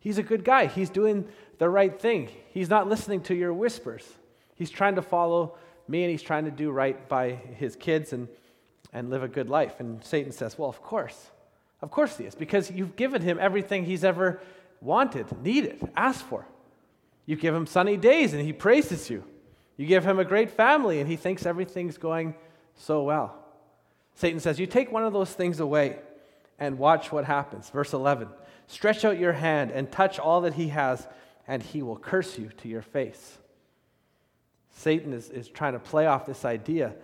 He's 0.00 0.18
a 0.18 0.22
good 0.22 0.44
guy. 0.44 0.66
He's 0.66 0.90
doing 0.90 1.28
the 1.58 1.68
right 1.68 1.98
thing. 1.98 2.30
He's 2.50 2.68
not 2.68 2.88
listening 2.88 3.20
to 3.22 3.34
your 3.34 3.52
whispers. 3.52 4.04
He's 4.54 4.70
trying 4.70 4.96
to 4.96 5.02
follow 5.02 5.56
me 5.88 6.02
and 6.02 6.10
he's 6.10 6.22
trying 6.22 6.44
to 6.44 6.50
do 6.50 6.70
right 6.70 7.08
by 7.08 7.30
his 7.30 7.76
kids 7.76 8.12
and, 8.12 8.28
and 8.92 9.10
live 9.10 9.22
a 9.22 9.28
good 9.28 9.48
life. 9.48 9.80
And 9.80 10.02
Satan 10.04 10.32
says, 10.32 10.58
Well, 10.58 10.68
of 10.68 10.82
course. 10.82 11.30
Of 11.80 11.90
course 11.90 12.16
he 12.16 12.24
is, 12.24 12.34
because 12.34 12.70
you've 12.70 12.96
given 12.96 13.22
him 13.22 13.38
everything 13.40 13.84
he's 13.84 14.02
ever 14.02 14.40
wanted, 14.80 15.26
needed, 15.42 15.80
asked 15.96 16.24
for. 16.24 16.44
You 17.24 17.36
give 17.36 17.54
him 17.54 17.66
sunny 17.66 17.96
days 17.96 18.32
and 18.32 18.42
he 18.42 18.52
praises 18.52 19.08
you. 19.08 19.22
You 19.76 19.86
give 19.86 20.04
him 20.04 20.18
a 20.18 20.24
great 20.24 20.50
family 20.50 20.98
and 20.98 21.08
he 21.08 21.16
thinks 21.16 21.46
everything's 21.46 21.98
going 21.98 22.34
so 22.74 23.02
well. 23.02 23.36
Satan 24.14 24.40
says, 24.40 24.58
You 24.58 24.66
take 24.66 24.90
one 24.90 25.04
of 25.04 25.12
those 25.12 25.32
things 25.32 25.60
away 25.60 25.98
and 26.58 26.78
watch 26.78 27.12
what 27.12 27.24
happens. 27.24 27.70
Verse 27.70 27.92
11 27.92 28.28
Stretch 28.66 29.04
out 29.04 29.18
your 29.18 29.32
hand 29.32 29.70
and 29.70 29.90
touch 29.90 30.18
all 30.18 30.40
that 30.42 30.54
he 30.54 30.68
has, 30.68 31.06
and 31.46 31.62
he 31.62 31.82
will 31.82 31.96
curse 31.96 32.38
you 32.38 32.50
to 32.58 32.68
your 32.68 32.82
face. 32.82 33.38
Satan 34.78 35.12
is, 35.12 35.28
is 35.30 35.48
trying 35.48 35.72
to 35.72 35.80
play 35.80 36.06
off 36.06 36.24
this 36.24 36.44
idea 36.44 36.94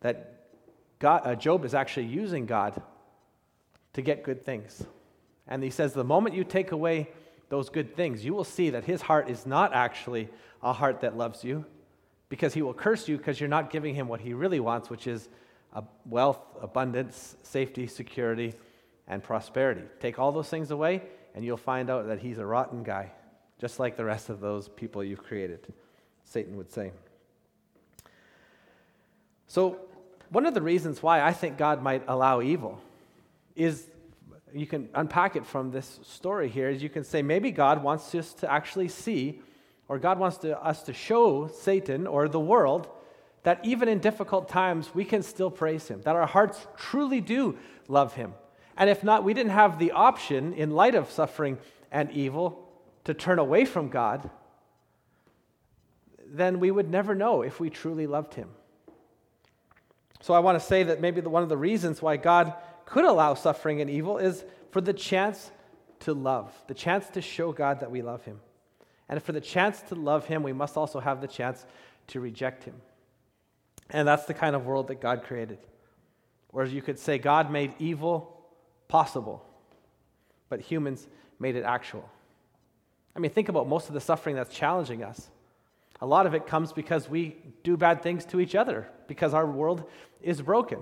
that 0.00 0.44
God, 1.00 1.22
uh, 1.24 1.34
Job 1.34 1.64
is 1.64 1.74
actually 1.74 2.06
using 2.06 2.46
God 2.46 2.80
to 3.94 4.02
get 4.02 4.22
good 4.22 4.44
things. 4.44 4.84
And 5.48 5.62
he 5.62 5.70
says, 5.70 5.92
the 5.92 6.04
moment 6.04 6.36
you 6.36 6.44
take 6.44 6.70
away 6.70 7.08
those 7.48 7.68
good 7.68 7.96
things, 7.96 8.24
you 8.24 8.32
will 8.32 8.44
see 8.44 8.70
that 8.70 8.84
his 8.84 9.02
heart 9.02 9.28
is 9.28 9.44
not 9.44 9.74
actually 9.74 10.28
a 10.62 10.72
heart 10.72 11.00
that 11.00 11.16
loves 11.16 11.42
you 11.42 11.64
because 12.28 12.54
he 12.54 12.62
will 12.62 12.74
curse 12.74 13.08
you 13.08 13.16
because 13.16 13.40
you're 13.40 13.48
not 13.48 13.70
giving 13.70 13.94
him 13.94 14.06
what 14.06 14.20
he 14.20 14.32
really 14.32 14.60
wants, 14.60 14.88
which 14.88 15.08
is 15.08 15.28
wealth, 16.04 16.38
abundance, 16.60 17.36
safety, 17.42 17.88
security, 17.88 18.54
and 19.08 19.22
prosperity. 19.22 19.82
Take 20.00 20.20
all 20.20 20.30
those 20.30 20.48
things 20.48 20.70
away, 20.70 21.02
and 21.34 21.44
you'll 21.44 21.56
find 21.56 21.90
out 21.90 22.06
that 22.06 22.20
he's 22.20 22.38
a 22.38 22.46
rotten 22.46 22.84
guy, 22.84 23.12
just 23.60 23.80
like 23.80 23.96
the 23.96 24.04
rest 24.04 24.28
of 24.28 24.40
those 24.40 24.68
people 24.68 25.02
you've 25.02 25.22
created, 25.24 25.66
Satan 26.24 26.56
would 26.56 26.70
say. 26.70 26.92
So, 29.46 29.80
one 30.30 30.44
of 30.44 30.54
the 30.54 30.62
reasons 30.62 31.02
why 31.02 31.22
I 31.22 31.32
think 31.32 31.56
God 31.56 31.82
might 31.82 32.02
allow 32.08 32.42
evil 32.42 32.80
is 33.54 33.86
you 34.52 34.66
can 34.66 34.88
unpack 34.94 35.36
it 35.36 35.46
from 35.46 35.70
this 35.70 36.00
story 36.02 36.48
here 36.48 36.68
is 36.68 36.82
you 36.82 36.88
can 36.88 37.04
say 37.04 37.22
maybe 37.22 37.50
God 37.50 37.82
wants 37.82 38.14
us 38.14 38.32
to 38.34 38.50
actually 38.50 38.88
see 38.88 39.40
or 39.88 39.98
God 39.98 40.18
wants 40.18 40.38
to, 40.38 40.60
us 40.60 40.82
to 40.84 40.92
show 40.92 41.48
Satan 41.48 42.06
or 42.06 42.28
the 42.28 42.40
world 42.40 42.88
that 43.44 43.60
even 43.64 43.88
in 43.88 44.00
difficult 44.00 44.48
times 44.48 44.92
we 44.94 45.04
can 45.04 45.22
still 45.22 45.50
praise 45.50 45.86
him, 45.86 46.02
that 46.02 46.16
our 46.16 46.26
hearts 46.26 46.66
truly 46.76 47.20
do 47.20 47.56
love 47.86 48.14
him. 48.14 48.34
And 48.76 48.90
if 48.90 49.04
not, 49.04 49.22
we 49.22 49.34
didn't 49.34 49.52
have 49.52 49.78
the 49.78 49.92
option 49.92 50.52
in 50.52 50.72
light 50.72 50.94
of 50.94 51.10
suffering 51.10 51.58
and 51.92 52.10
evil 52.10 52.68
to 53.04 53.14
turn 53.14 53.38
away 53.38 53.64
from 53.64 53.88
God, 53.88 54.28
then 56.26 56.58
we 56.58 56.72
would 56.72 56.90
never 56.90 57.14
know 57.14 57.42
if 57.42 57.60
we 57.60 57.70
truly 57.70 58.08
loved 58.08 58.34
him. 58.34 58.48
So 60.26 60.34
I 60.34 60.40
want 60.40 60.60
to 60.60 60.66
say 60.66 60.82
that 60.82 61.00
maybe 61.00 61.20
the, 61.20 61.30
one 61.30 61.44
of 61.44 61.48
the 61.48 61.56
reasons 61.56 62.02
why 62.02 62.16
God 62.16 62.52
could 62.84 63.04
allow 63.04 63.34
suffering 63.34 63.80
and 63.80 63.88
evil 63.88 64.18
is 64.18 64.44
for 64.72 64.80
the 64.80 64.92
chance 64.92 65.52
to 66.00 66.14
love, 66.14 66.52
the 66.66 66.74
chance 66.74 67.08
to 67.10 67.22
show 67.22 67.52
God 67.52 67.78
that 67.78 67.92
we 67.92 68.02
love 68.02 68.24
Him. 68.24 68.40
And 69.08 69.22
for 69.22 69.30
the 69.30 69.40
chance 69.40 69.80
to 69.82 69.94
love 69.94 70.26
Him, 70.26 70.42
we 70.42 70.52
must 70.52 70.76
also 70.76 70.98
have 70.98 71.20
the 71.20 71.28
chance 71.28 71.64
to 72.08 72.18
reject 72.18 72.64
Him. 72.64 72.74
And 73.90 74.08
that's 74.08 74.24
the 74.24 74.34
kind 74.34 74.56
of 74.56 74.66
world 74.66 74.88
that 74.88 75.00
God 75.00 75.22
created. 75.22 75.58
Whereas 76.50 76.72
you 76.72 76.82
could 76.82 76.98
say 76.98 77.18
God 77.18 77.52
made 77.52 77.74
evil 77.78 78.36
possible, 78.88 79.46
but 80.48 80.60
humans 80.60 81.06
made 81.38 81.54
it 81.54 81.62
actual. 81.62 82.10
I 83.14 83.20
mean, 83.20 83.30
think 83.30 83.48
about 83.48 83.68
most 83.68 83.86
of 83.86 83.94
the 83.94 84.00
suffering 84.00 84.34
that's 84.34 84.52
challenging 84.52 85.04
us. 85.04 85.28
A 86.00 86.06
lot 86.06 86.26
of 86.26 86.34
it 86.34 86.46
comes 86.46 86.72
because 86.72 87.08
we 87.08 87.36
do 87.62 87.76
bad 87.76 88.02
things 88.02 88.24
to 88.26 88.40
each 88.40 88.54
other, 88.54 88.88
because 89.06 89.32
our 89.34 89.46
world 89.46 89.84
is 90.20 90.42
broken. 90.42 90.80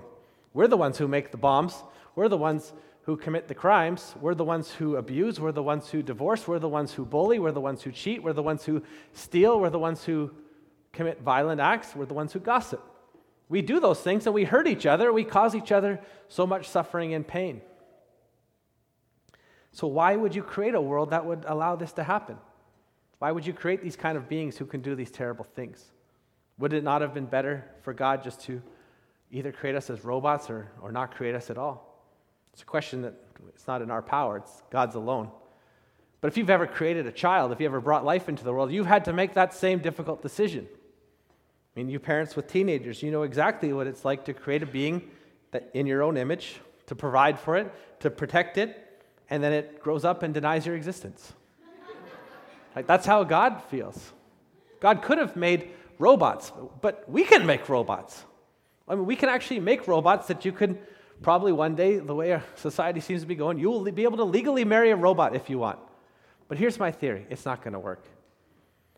We're 0.53 0.67
the 0.67 0.77
ones 0.77 0.97
who 0.97 1.07
make 1.07 1.31
the 1.31 1.37
bombs, 1.37 1.83
we're 2.15 2.29
the 2.29 2.37
ones 2.37 2.73
who 3.03 3.15
commit 3.15 3.47
the 3.47 3.55
crimes, 3.55 4.15
we're 4.19 4.33
the 4.33 4.43
ones 4.43 4.71
who 4.71 4.95
abuse, 4.95 5.39
we're 5.39 5.51
the 5.51 5.63
ones 5.63 5.89
who 5.89 6.01
divorce, 6.01 6.47
we're 6.47 6.59
the 6.59 6.67
ones 6.67 6.93
who 6.93 7.05
bully, 7.05 7.39
we're 7.39 7.51
the 7.51 7.61
ones 7.61 7.83
who 7.83 7.91
cheat, 7.91 8.23
we're 8.23 8.33
the 8.33 8.43
ones 8.43 8.65
who 8.65 8.81
steal, 9.13 9.59
we're 9.59 9.69
the 9.69 9.79
ones 9.79 10.03
who 10.03 10.31
commit 10.91 11.21
violent 11.21 11.61
acts, 11.61 11.95
we're 11.95 12.05
the 12.05 12.13
ones 12.13 12.33
who 12.33 12.39
gossip. 12.39 12.81
We 13.47 13.61
do 13.61 13.79
those 13.79 14.01
things 14.01 14.25
and 14.25 14.33
we 14.33 14.43
hurt 14.43 14.67
each 14.67 14.85
other, 14.85 15.13
we 15.13 15.23
cause 15.23 15.53
each 15.53 15.71
other 15.71 15.99
so 16.29 16.47
much 16.47 16.67
suffering 16.67 17.13
and 17.13 17.27
pain. 17.27 17.61
So, 19.71 19.87
why 19.87 20.15
would 20.15 20.33
you 20.33 20.41
create 20.41 20.73
a 20.73 20.81
world 20.81 21.11
that 21.11 21.25
would 21.25 21.45
allow 21.45 21.75
this 21.75 21.91
to 21.93 22.03
happen? 22.03 22.37
Why 23.25 23.31
would 23.31 23.47
you 23.47 23.53
create 23.53 23.81
these 23.81 23.95
kind 23.95 24.19
of 24.19 24.29
beings 24.29 24.55
who 24.55 24.67
can 24.67 24.81
do 24.81 24.93
these 24.93 25.09
terrible 25.09 25.45
things? 25.55 25.83
Would 26.59 26.73
it 26.73 26.83
not 26.83 27.01
have 27.01 27.11
been 27.11 27.25
better 27.25 27.65
for 27.81 27.91
God 27.91 28.23
just 28.23 28.41
to 28.41 28.61
either 29.31 29.51
create 29.51 29.75
us 29.75 29.89
as 29.89 30.05
robots 30.05 30.47
or, 30.47 30.69
or 30.79 30.91
not 30.91 31.15
create 31.15 31.33
us 31.33 31.49
at 31.49 31.57
all? 31.57 32.05
It's 32.53 32.61
a 32.61 32.65
question 32.65 33.01
that 33.01 33.15
it's 33.47 33.65
not 33.65 33.81
in 33.81 33.89
our 33.89 34.03
power, 34.03 34.37
it's 34.37 34.61
God's 34.69 34.93
alone. 34.93 35.31
But 36.21 36.27
if 36.27 36.37
you've 36.37 36.51
ever 36.51 36.67
created 36.67 37.07
a 37.07 37.11
child, 37.11 37.51
if 37.51 37.59
you 37.59 37.65
ever 37.65 37.81
brought 37.81 38.05
life 38.05 38.29
into 38.29 38.43
the 38.43 38.53
world, 38.53 38.71
you've 38.71 38.85
had 38.85 39.05
to 39.05 39.13
make 39.13 39.33
that 39.33 39.55
same 39.55 39.79
difficult 39.79 40.21
decision. 40.21 40.67
I 40.71 41.79
mean, 41.79 41.89
you 41.89 41.99
parents 41.99 42.35
with 42.35 42.45
teenagers, 42.45 43.01
you 43.01 43.09
know 43.09 43.23
exactly 43.23 43.73
what 43.73 43.87
it's 43.87 44.05
like 44.05 44.25
to 44.25 44.35
create 44.35 44.61
a 44.61 44.67
being 44.67 45.01
that 45.49 45.71
in 45.73 45.87
your 45.87 46.03
own 46.03 46.15
image, 46.15 46.61
to 46.85 46.93
provide 46.93 47.39
for 47.39 47.57
it, 47.57 47.73
to 48.01 48.11
protect 48.11 48.59
it, 48.59 49.03
and 49.31 49.41
then 49.41 49.51
it 49.51 49.81
grows 49.81 50.05
up 50.05 50.21
and 50.21 50.31
denies 50.31 50.67
your 50.67 50.75
existence. 50.75 51.33
Like 52.75 52.87
that's 52.87 53.05
how 53.05 53.23
God 53.23 53.61
feels. 53.69 54.13
God 54.79 55.01
could 55.01 55.17
have 55.17 55.35
made 55.35 55.69
robots, 55.97 56.51
but 56.81 57.09
we 57.09 57.23
can 57.23 57.45
make 57.45 57.69
robots. 57.69 58.23
I 58.87 58.95
mean, 58.95 59.05
we 59.05 59.15
can 59.15 59.29
actually 59.29 59.59
make 59.59 59.87
robots 59.87 60.27
that 60.27 60.45
you 60.45 60.51
could 60.51 60.77
probably 61.21 61.51
one 61.51 61.75
day, 61.75 61.97
the 61.97 62.13
way 62.13 62.33
our 62.33 62.43
society 62.55 62.99
seems 62.99 63.21
to 63.21 63.27
be 63.27 63.35
going, 63.35 63.57
you 63.57 63.69
will 63.71 63.89
be 63.91 64.03
able 64.03 64.17
to 64.17 64.23
legally 64.23 64.65
marry 64.65 64.91
a 64.91 64.95
robot 64.95 65.35
if 65.35 65.49
you 65.49 65.57
want. 65.57 65.79
But 66.47 66.57
here's 66.57 66.77
my 66.77 66.91
theory 66.91 67.25
it's 67.29 67.45
not 67.45 67.63
going 67.63 67.73
to 67.73 67.79
work. 67.79 68.03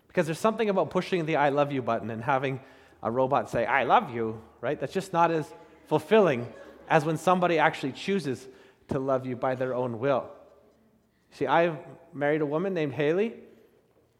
Because 0.07 0.25
there's 0.25 0.39
something 0.39 0.69
about 0.69 0.89
pushing 0.89 1.25
the 1.25 1.35
I 1.35 1.49
love 1.49 1.71
you 1.71 1.81
button 1.81 2.09
and 2.09 2.23
having 2.23 2.59
a 3.03 3.11
robot 3.11 3.49
say, 3.49 3.65
I 3.65 3.83
love 3.83 4.13
you, 4.13 4.41
right? 4.61 4.79
That's 4.79 4.93
just 4.93 5.13
not 5.13 5.31
as 5.31 5.45
fulfilling 5.85 6.51
as 6.89 7.05
when 7.05 7.17
somebody 7.17 7.59
actually 7.59 7.91
chooses 7.91 8.45
to 8.89 8.99
love 8.99 9.25
you 9.25 9.35
by 9.35 9.55
their 9.55 9.73
own 9.73 9.99
will. 9.99 10.29
See, 11.31 11.45
I 11.45 11.77
married 12.13 12.41
a 12.41 12.45
woman 12.45 12.73
named 12.73 12.93
Haley. 12.93 13.35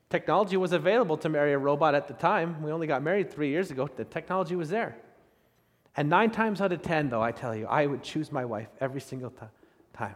Technology 0.09 0.55
was 0.55 0.71
available 0.71 1.17
to 1.17 1.27
marry 1.27 1.53
a 1.53 1.57
robot 1.57 1.93
at 1.93 2.07
the 2.07 2.13
time. 2.13 2.61
We 2.63 2.71
only 2.71 2.87
got 2.87 3.03
married 3.03 3.29
three 3.31 3.49
years 3.49 3.71
ago. 3.71 3.89
The 3.93 4.05
technology 4.05 4.55
was 4.55 4.69
there. 4.69 4.95
And 5.97 6.09
nine 6.09 6.31
times 6.31 6.61
out 6.61 6.71
of 6.71 6.81
ten, 6.81 7.09
though, 7.09 7.21
I 7.21 7.31
tell 7.31 7.55
you, 7.55 7.65
I 7.65 7.85
would 7.85 8.03
choose 8.03 8.31
my 8.31 8.45
wife 8.45 8.69
every 8.79 9.01
single 9.01 9.31
t- 9.31 9.45
time. 9.93 10.15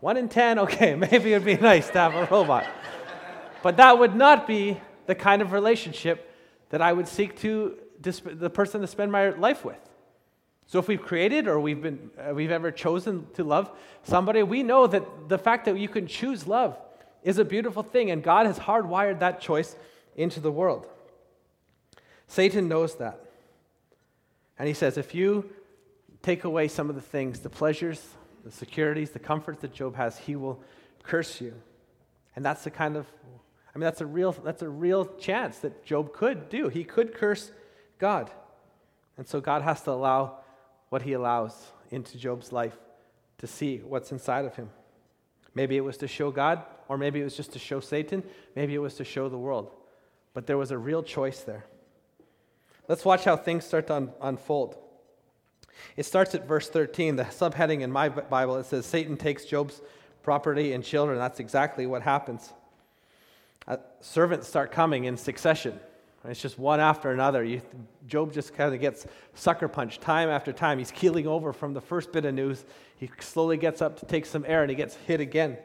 One 0.00 0.16
in 0.16 0.28
ten, 0.28 0.58
okay, 0.60 0.94
maybe 1.10 1.32
it'd 1.32 1.44
be 1.44 1.56
nice 1.56 1.88
to 1.90 1.98
have 1.98 2.14
a 2.14 2.26
robot. 2.30 2.66
But 3.62 3.78
that 3.78 3.98
would 3.98 4.14
not 4.14 4.46
be 4.46 4.80
the 5.06 5.14
kind 5.14 5.42
of 5.42 5.52
relationship 5.52 6.30
that 6.70 6.82
I 6.82 6.92
would 6.92 7.08
seek 7.08 7.38
to, 7.40 7.76
the 8.00 8.50
person 8.50 8.80
to 8.80 8.86
spend 8.86 9.10
my 9.10 9.30
life 9.30 9.64
with. 9.64 9.78
So 10.66 10.78
if 10.78 10.88
we've 10.88 11.02
created 11.02 11.48
or 11.48 11.58
we've, 11.60 11.82
been, 11.82 12.10
uh, 12.18 12.32
we've 12.34 12.50
ever 12.50 12.70
chosen 12.70 13.26
to 13.34 13.44
love 13.44 13.70
somebody, 14.04 14.42
we 14.42 14.62
know 14.62 14.86
that 14.86 15.28
the 15.28 15.38
fact 15.38 15.64
that 15.64 15.78
you 15.78 15.88
can 15.88 16.06
choose 16.06 16.46
love 16.46 16.78
is 17.22 17.38
a 17.38 17.44
beautiful 17.44 17.82
thing, 17.82 18.10
and 18.10 18.22
God 18.22 18.46
has 18.46 18.58
hardwired 18.58 19.20
that 19.20 19.40
choice 19.40 19.76
into 20.16 20.40
the 20.40 20.52
world. 20.52 20.86
Satan 22.26 22.68
knows 22.68 22.96
that. 22.96 23.20
And 24.58 24.68
he 24.68 24.74
says, 24.74 24.96
if 24.96 25.14
you 25.14 25.50
take 26.22 26.44
away 26.44 26.68
some 26.68 26.88
of 26.88 26.94
the 26.94 27.02
things, 27.02 27.40
the 27.40 27.50
pleasures, 27.50 28.02
the 28.44 28.50
securities, 28.50 29.10
the 29.10 29.18
comforts 29.18 29.60
that 29.62 29.72
Job 29.72 29.96
has, 29.96 30.18
he 30.18 30.36
will 30.36 30.62
curse 31.02 31.40
you. 31.40 31.54
And 32.36 32.44
that's 32.44 32.64
the 32.64 32.70
kind 32.70 32.96
of, 32.96 33.06
I 33.74 33.78
mean, 33.78 33.84
that's 33.84 34.00
a 34.00 34.06
real, 34.06 34.32
that's 34.32 34.62
a 34.62 34.68
real 34.68 35.04
chance 35.04 35.58
that 35.58 35.84
Job 35.84 36.12
could 36.12 36.48
do. 36.48 36.68
He 36.68 36.84
could 36.84 37.14
curse 37.14 37.50
God. 37.98 38.30
And 39.16 39.26
so 39.26 39.40
God 39.40 39.62
has 39.62 39.82
to 39.82 39.90
allow 39.90 40.38
what 40.88 41.02
he 41.02 41.12
allows 41.12 41.72
into 41.90 42.18
Job's 42.18 42.52
life 42.52 42.76
to 43.38 43.46
see 43.46 43.78
what's 43.78 44.12
inside 44.12 44.44
of 44.44 44.56
him. 44.56 44.70
Maybe 45.54 45.76
it 45.76 45.82
was 45.82 45.96
to 45.98 46.08
show 46.08 46.30
God, 46.30 46.62
or 46.88 46.96
maybe 46.96 47.20
it 47.20 47.24
was 47.24 47.36
just 47.36 47.52
to 47.52 47.58
show 47.58 47.80
Satan, 47.80 48.22
maybe 48.56 48.74
it 48.74 48.78
was 48.78 48.94
to 48.94 49.04
show 49.04 49.28
the 49.28 49.38
world. 49.38 49.70
But 50.34 50.46
there 50.46 50.58
was 50.58 50.70
a 50.70 50.78
real 50.78 51.02
choice 51.02 51.40
there. 51.40 51.66
Let's 52.88 53.04
watch 53.04 53.24
how 53.24 53.36
things 53.36 53.64
start 53.64 53.86
to 53.88 53.94
un- 53.94 54.12
unfold. 54.20 54.76
It 55.96 56.04
starts 56.04 56.34
at 56.34 56.46
verse 56.46 56.68
13. 56.68 57.16
The 57.16 57.24
subheading 57.24 57.80
in 57.80 57.90
my 57.90 58.08
Bible 58.08 58.56
it 58.56 58.66
says 58.66 58.86
Satan 58.86 59.16
takes 59.16 59.44
Job's 59.44 59.80
property 60.22 60.72
and 60.72 60.84
children. 60.84 61.18
That's 61.18 61.40
exactly 61.40 61.86
what 61.86 62.02
happens. 62.02 62.52
Uh, 63.66 63.76
servants 64.00 64.48
start 64.48 64.72
coming 64.72 65.04
in 65.04 65.16
succession. 65.16 65.78
It's 66.24 66.40
just 66.40 66.58
one 66.58 66.78
after 66.78 67.10
another. 67.10 67.42
You, 67.42 67.62
Job 68.06 68.32
just 68.32 68.54
kind 68.54 68.72
of 68.72 68.80
gets 68.80 69.06
sucker 69.34 69.66
punched 69.66 70.00
time 70.00 70.28
after 70.28 70.52
time. 70.52 70.78
He's 70.78 70.92
keeling 70.92 71.26
over 71.26 71.52
from 71.52 71.74
the 71.74 71.80
first 71.80 72.12
bit 72.12 72.24
of 72.24 72.34
news. 72.34 72.64
He 72.96 73.10
slowly 73.18 73.56
gets 73.56 73.82
up 73.82 73.98
to 73.98 74.06
take 74.06 74.26
some 74.26 74.44
air 74.46 74.62
and 74.62 74.70
he 74.70 74.76
gets 74.76 74.94
hit 74.94 75.20
again. 75.20 75.58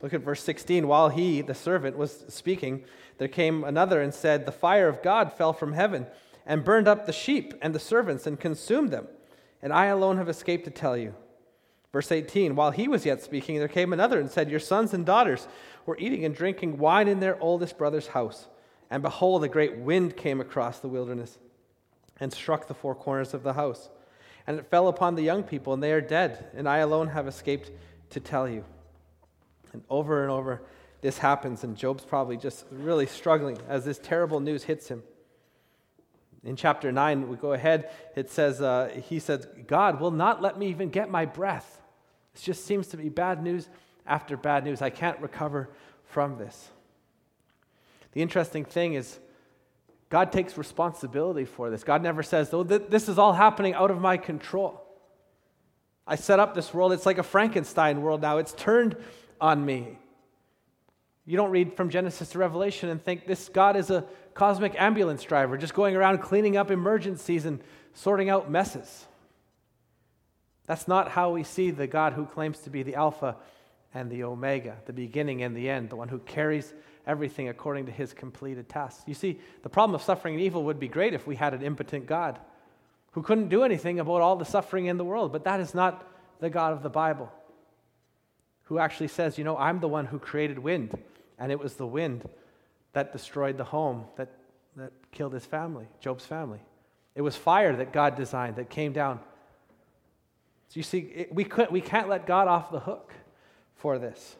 Look 0.00 0.14
at 0.14 0.20
verse 0.20 0.42
16. 0.44 0.86
While 0.86 1.08
he, 1.08 1.40
the 1.40 1.54
servant, 1.54 1.96
was 1.96 2.24
speaking, 2.28 2.84
there 3.18 3.26
came 3.26 3.64
another 3.64 4.00
and 4.00 4.14
said, 4.14 4.46
The 4.46 4.52
fire 4.52 4.88
of 4.88 5.02
God 5.02 5.32
fell 5.32 5.52
from 5.52 5.72
heaven 5.72 6.06
and 6.46 6.64
burned 6.64 6.86
up 6.86 7.04
the 7.04 7.12
sheep 7.12 7.54
and 7.60 7.74
the 7.74 7.80
servants 7.80 8.26
and 8.26 8.38
consumed 8.38 8.92
them. 8.92 9.08
And 9.60 9.72
I 9.72 9.86
alone 9.86 10.16
have 10.18 10.28
escaped 10.28 10.64
to 10.66 10.70
tell 10.70 10.96
you. 10.96 11.14
Verse 11.92 12.12
18 12.12 12.54
While 12.54 12.70
he 12.70 12.86
was 12.86 13.04
yet 13.04 13.20
speaking, 13.22 13.58
there 13.58 13.66
came 13.66 13.92
another 13.92 14.20
and 14.20 14.30
said, 14.30 14.48
Your 14.48 14.60
sons 14.60 14.94
and 14.94 15.04
daughters 15.04 15.48
were 15.86 15.98
eating 15.98 16.24
and 16.24 16.34
drinking 16.34 16.78
wine 16.78 17.08
in 17.08 17.18
their 17.18 17.40
oldest 17.42 17.76
brother's 17.76 18.08
house. 18.08 18.46
And 18.90 19.02
behold, 19.02 19.44
a 19.44 19.48
great 19.48 19.76
wind 19.76 20.16
came 20.16 20.40
across 20.40 20.78
the 20.78 20.88
wilderness 20.88 21.38
and 22.20 22.32
struck 22.32 22.66
the 22.66 22.74
four 22.74 22.94
corners 22.94 23.34
of 23.34 23.42
the 23.42 23.52
house. 23.52 23.90
And 24.46 24.58
it 24.58 24.70
fell 24.70 24.88
upon 24.88 25.14
the 25.14 25.22
young 25.22 25.42
people, 25.42 25.74
and 25.74 25.82
they 25.82 25.92
are 25.92 26.00
dead, 26.00 26.46
and 26.54 26.68
I 26.68 26.78
alone 26.78 27.08
have 27.08 27.28
escaped 27.28 27.70
to 28.10 28.20
tell 28.20 28.48
you. 28.48 28.64
And 29.72 29.82
over 29.90 30.22
and 30.22 30.30
over, 30.30 30.62
this 31.02 31.18
happens, 31.18 31.64
and 31.64 31.76
Job's 31.76 32.04
probably 32.04 32.38
just 32.38 32.64
really 32.70 33.06
struggling 33.06 33.58
as 33.68 33.84
this 33.84 33.98
terrible 33.98 34.40
news 34.40 34.64
hits 34.64 34.88
him. 34.88 35.02
In 36.44 36.56
chapter 36.56 36.90
9, 36.90 37.28
we 37.28 37.36
go 37.36 37.52
ahead, 37.52 37.90
it 38.16 38.30
says, 38.30 38.62
uh, 38.62 38.90
He 39.08 39.18
says, 39.18 39.46
God 39.66 40.00
will 40.00 40.10
not 40.10 40.40
let 40.40 40.58
me 40.58 40.68
even 40.68 40.88
get 40.88 41.10
my 41.10 41.26
breath. 41.26 41.82
It 42.34 42.40
just 42.40 42.64
seems 42.64 42.88
to 42.88 42.96
be 42.96 43.08
bad 43.08 43.42
news 43.42 43.68
after 44.06 44.36
bad 44.36 44.64
news. 44.64 44.80
I 44.80 44.90
can't 44.90 45.20
recover 45.20 45.68
from 46.04 46.38
this. 46.38 46.70
The 48.18 48.22
interesting 48.22 48.64
thing 48.64 48.94
is, 48.94 49.16
God 50.08 50.32
takes 50.32 50.58
responsibility 50.58 51.44
for 51.44 51.70
this. 51.70 51.84
God 51.84 52.02
never 52.02 52.24
says, 52.24 52.52
oh, 52.52 52.64
this 52.64 53.08
is 53.08 53.16
all 53.16 53.32
happening 53.32 53.74
out 53.74 53.92
of 53.92 54.00
my 54.00 54.16
control. 54.16 54.82
I 56.04 56.16
set 56.16 56.40
up 56.40 56.52
this 56.52 56.74
world. 56.74 56.92
It's 56.92 57.06
like 57.06 57.18
a 57.18 57.22
Frankenstein 57.22 58.02
world 58.02 58.20
now. 58.20 58.38
It's 58.38 58.52
turned 58.54 58.96
on 59.40 59.64
me. 59.64 60.00
You 61.26 61.36
don't 61.36 61.52
read 61.52 61.74
from 61.74 61.90
Genesis 61.90 62.30
to 62.30 62.38
Revelation 62.38 62.88
and 62.88 63.00
think 63.00 63.24
this 63.24 63.48
God 63.48 63.76
is 63.76 63.88
a 63.88 64.04
cosmic 64.34 64.74
ambulance 64.80 65.22
driver 65.22 65.56
just 65.56 65.74
going 65.74 65.94
around 65.94 66.18
cleaning 66.18 66.56
up 66.56 66.72
emergencies 66.72 67.44
and 67.44 67.60
sorting 67.94 68.28
out 68.28 68.50
messes. 68.50 69.06
That's 70.66 70.88
not 70.88 71.12
how 71.12 71.30
we 71.30 71.44
see 71.44 71.70
the 71.70 71.86
God 71.86 72.14
who 72.14 72.26
claims 72.26 72.58
to 72.62 72.70
be 72.70 72.82
the 72.82 72.96
Alpha 72.96 73.36
and 73.94 74.10
the 74.10 74.24
Omega, 74.24 74.76
the 74.86 74.92
beginning 74.92 75.42
and 75.42 75.56
the 75.56 75.68
end, 75.68 75.90
the 75.90 75.96
one 75.96 76.08
who 76.08 76.18
carries 76.20 76.74
everything 77.06 77.48
according 77.48 77.86
to 77.86 77.92
his 77.92 78.12
completed 78.12 78.68
task. 78.68 79.02
You 79.06 79.14
see, 79.14 79.40
the 79.62 79.68
problem 79.68 79.94
of 79.94 80.02
suffering 80.02 80.34
and 80.34 80.42
evil 80.42 80.64
would 80.64 80.78
be 80.78 80.88
great 80.88 81.14
if 81.14 81.26
we 81.26 81.36
had 81.36 81.54
an 81.54 81.62
impotent 81.62 82.06
God 82.06 82.38
who 83.12 83.22
couldn't 83.22 83.48
do 83.48 83.64
anything 83.64 83.98
about 83.98 84.20
all 84.20 84.36
the 84.36 84.44
suffering 84.44 84.86
in 84.86 84.98
the 84.98 85.04
world, 85.04 85.32
but 85.32 85.44
that 85.44 85.60
is 85.60 85.74
not 85.74 86.06
the 86.40 86.50
God 86.50 86.72
of 86.72 86.82
the 86.82 86.90
Bible, 86.90 87.32
who 88.64 88.78
actually 88.78 89.08
says, 89.08 89.38
You 89.38 89.44
know, 89.44 89.56
I'm 89.56 89.80
the 89.80 89.88
one 89.88 90.06
who 90.06 90.18
created 90.18 90.58
wind, 90.58 90.96
and 91.38 91.50
it 91.50 91.58
was 91.58 91.74
the 91.74 91.86
wind 91.86 92.28
that 92.92 93.12
destroyed 93.12 93.56
the 93.56 93.64
home, 93.64 94.04
that, 94.16 94.28
that 94.76 94.92
killed 95.10 95.32
his 95.32 95.46
family, 95.46 95.86
Job's 96.00 96.26
family. 96.26 96.60
It 97.14 97.22
was 97.22 97.34
fire 97.34 97.74
that 97.74 97.92
God 97.92 98.16
designed 98.16 98.56
that 98.56 98.70
came 98.70 98.92
down. 98.92 99.18
So 100.68 100.74
you 100.74 100.82
see, 100.82 100.98
it, 100.98 101.34
we, 101.34 101.44
could, 101.44 101.70
we 101.70 101.80
can't 101.80 102.08
let 102.08 102.26
God 102.26 102.46
off 102.46 102.70
the 102.70 102.80
hook 102.80 103.12
for 103.78 103.98
this. 103.98 104.36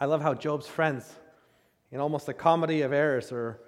I 0.00 0.04
love 0.04 0.22
how 0.22 0.34
Job's 0.34 0.68
friends, 0.68 1.12
in 1.90 1.98
almost 1.98 2.28
a 2.28 2.34
comedy 2.34 2.82
of 2.82 2.92
errors, 2.92 3.32
or 3.32 3.58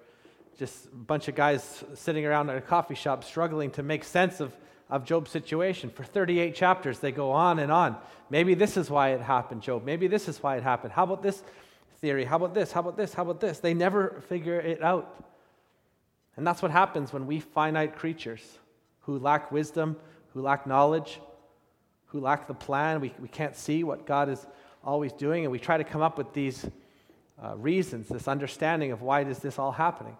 just 0.57 0.85
a 0.85 0.95
bunch 0.95 1.27
of 1.27 1.35
guys 1.35 1.83
sitting 1.95 2.25
around 2.25 2.49
at 2.49 2.57
a 2.57 2.61
coffee 2.61 2.95
shop 2.95 3.23
struggling 3.23 3.71
to 3.71 3.83
make 3.83 4.03
sense 4.03 4.39
of, 4.39 4.55
of 4.89 5.03
Job's 5.03 5.31
situation. 5.31 5.89
For 5.89 6.03
38 6.03 6.55
chapters, 6.55 6.99
they 6.99 7.11
go 7.11 7.31
on 7.31 7.59
and 7.59 7.71
on. 7.71 7.97
Maybe 8.29 8.53
this 8.53 8.77
is 8.77 8.89
why 8.89 9.09
it 9.09 9.21
happened, 9.21 9.61
Job. 9.61 9.83
Maybe 9.83 10.07
this 10.07 10.29
is 10.29 10.41
why 10.41 10.55
it 10.55 10.63
happened. 10.63 10.93
How 10.93 11.03
about 11.03 11.21
this 11.21 11.43
theory? 11.99 12.23
How 12.23 12.37
about 12.37 12.53
this? 12.53 12.71
How 12.71 12.81
about 12.81 12.95
this? 12.95 13.13
How 13.13 13.23
about 13.23 13.41
this? 13.41 13.59
They 13.59 13.73
never 13.73 14.21
figure 14.29 14.59
it 14.59 14.81
out. 14.81 15.25
And 16.37 16.47
that's 16.47 16.61
what 16.61 16.71
happens 16.71 17.11
when 17.11 17.27
we 17.27 17.39
finite 17.39 17.97
creatures 17.97 18.41
who 19.01 19.17
lack 19.19 19.51
wisdom, 19.51 19.97
who 20.33 20.41
lack 20.41 20.65
knowledge, 20.65 21.19
who 22.11 22.19
lack 22.19 22.47
the 22.47 22.53
plan, 22.53 22.99
we, 22.99 23.13
we 23.19 23.27
can't 23.29 23.55
see 23.55 23.83
what 23.83 24.05
God 24.05 24.29
is 24.29 24.45
always 24.83 25.13
doing, 25.13 25.45
and 25.45 25.51
we 25.51 25.59
try 25.59 25.77
to 25.77 25.83
come 25.83 26.01
up 26.01 26.17
with 26.17 26.33
these 26.33 26.65
uh, 27.41 27.55
reasons, 27.55 28.07
this 28.09 28.27
understanding 28.27 28.91
of 28.91 29.01
why 29.01 29.21
is 29.21 29.39
this 29.39 29.57
all 29.57 29.71
happening. 29.71 30.17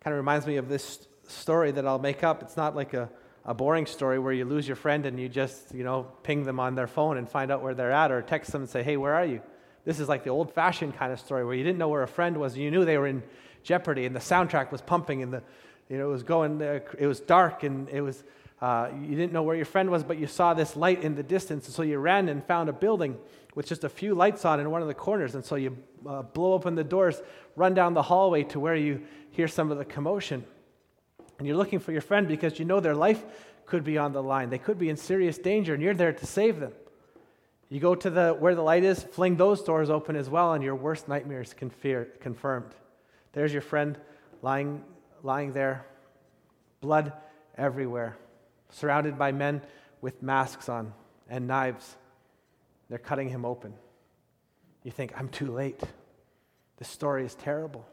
Kind 0.00 0.12
of 0.12 0.18
reminds 0.18 0.46
me 0.46 0.56
of 0.56 0.68
this 0.68 1.08
story 1.26 1.70
that 1.72 1.86
I'll 1.86 1.98
make 1.98 2.22
up. 2.22 2.42
It's 2.42 2.56
not 2.56 2.76
like 2.76 2.92
a, 2.92 3.08
a 3.44 3.54
boring 3.54 3.86
story 3.86 4.18
where 4.18 4.32
you 4.32 4.44
lose 4.44 4.66
your 4.66 4.76
friend 4.76 5.06
and 5.06 5.18
you 5.18 5.28
just, 5.28 5.74
you 5.74 5.82
know, 5.82 6.06
ping 6.22 6.44
them 6.44 6.60
on 6.60 6.74
their 6.74 6.86
phone 6.86 7.16
and 7.16 7.28
find 7.28 7.50
out 7.50 7.62
where 7.62 7.74
they're 7.74 7.92
at 7.92 8.12
or 8.12 8.20
text 8.20 8.52
them 8.52 8.62
and 8.62 8.70
say, 8.70 8.82
hey, 8.82 8.96
where 8.96 9.14
are 9.14 9.24
you? 9.24 9.40
This 9.84 9.98
is 9.98 10.08
like 10.08 10.24
the 10.24 10.30
old 10.30 10.52
fashioned 10.52 10.96
kind 10.96 11.12
of 11.12 11.18
story 11.18 11.44
where 11.44 11.54
you 11.54 11.64
didn't 11.64 11.78
know 11.78 11.88
where 11.88 12.02
a 12.02 12.08
friend 12.08 12.36
was 12.36 12.56
you 12.56 12.70
knew 12.70 12.84
they 12.84 12.98
were 12.98 13.06
in 13.06 13.22
jeopardy 13.62 14.04
and 14.04 14.14
the 14.14 14.20
soundtrack 14.20 14.70
was 14.70 14.82
pumping 14.82 15.22
and 15.22 15.32
the, 15.32 15.42
you 15.88 15.96
know, 15.96 16.08
it 16.08 16.12
was 16.12 16.22
going, 16.22 16.60
uh, 16.60 16.80
it 16.98 17.06
was 17.06 17.20
dark 17.20 17.62
and 17.62 17.88
it 17.88 18.02
was, 18.02 18.22
uh, 18.60 18.90
you 19.00 19.14
didn't 19.14 19.32
know 19.32 19.42
where 19.42 19.54
your 19.54 19.64
friend 19.64 19.90
was, 19.90 20.02
but 20.02 20.18
you 20.18 20.26
saw 20.26 20.52
this 20.52 20.74
light 20.74 21.02
in 21.02 21.14
the 21.14 21.22
distance. 21.22 21.66
And 21.66 21.74
so 21.74 21.82
you 21.82 21.98
ran 21.98 22.28
and 22.28 22.44
found 22.44 22.68
a 22.68 22.72
building 22.72 23.16
with 23.54 23.66
just 23.66 23.84
a 23.84 23.88
few 23.88 24.14
lights 24.14 24.44
on 24.44 24.58
in 24.58 24.70
one 24.70 24.82
of 24.82 24.88
the 24.88 24.94
corners. 24.94 25.34
And 25.34 25.44
so 25.44 25.54
you 25.54 25.76
uh, 26.06 26.22
blow 26.22 26.54
open 26.54 26.74
the 26.74 26.84
doors, 26.84 27.22
run 27.54 27.74
down 27.74 27.94
the 27.94 28.02
hallway 28.02 28.42
to 28.44 28.60
where 28.60 28.74
you 28.74 29.02
hear 29.30 29.46
some 29.46 29.70
of 29.70 29.78
the 29.78 29.84
commotion. 29.84 30.44
And 31.38 31.46
you're 31.46 31.56
looking 31.56 31.78
for 31.78 31.92
your 31.92 32.00
friend 32.00 32.26
because 32.26 32.58
you 32.58 32.64
know 32.64 32.80
their 32.80 32.96
life 32.96 33.24
could 33.64 33.84
be 33.84 33.96
on 33.96 34.12
the 34.12 34.22
line. 34.22 34.50
They 34.50 34.58
could 34.58 34.78
be 34.78 34.88
in 34.88 34.96
serious 34.96 35.38
danger, 35.38 35.74
and 35.74 35.82
you're 35.82 35.94
there 35.94 36.12
to 36.12 36.26
save 36.26 36.58
them. 36.58 36.72
You 37.68 37.80
go 37.80 37.94
to 37.94 38.10
the 38.10 38.32
where 38.32 38.54
the 38.54 38.62
light 38.62 38.82
is, 38.82 39.02
fling 39.02 39.36
those 39.36 39.62
doors 39.62 39.90
open 39.90 40.16
as 40.16 40.30
well, 40.30 40.54
and 40.54 40.64
your 40.64 40.74
worst 40.74 41.06
nightmares 41.06 41.54
confirmed. 41.54 42.74
There's 43.34 43.52
your 43.52 43.62
friend 43.62 43.98
lying, 44.40 44.82
lying 45.22 45.52
there, 45.52 45.84
blood 46.80 47.12
everywhere 47.56 48.16
surrounded 48.70 49.18
by 49.18 49.32
men 49.32 49.62
with 50.00 50.22
masks 50.22 50.68
on 50.68 50.92
and 51.28 51.46
knives. 51.46 51.96
They're 52.88 52.98
cutting 52.98 53.28
him 53.28 53.44
open. 53.44 53.74
You 54.82 54.90
think, 54.90 55.12
I'm 55.16 55.28
too 55.28 55.52
late. 55.52 55.80
This 56.78 56.88
story 56.88 57.24
is 57.24 57.34
terrible. 57.34 57.86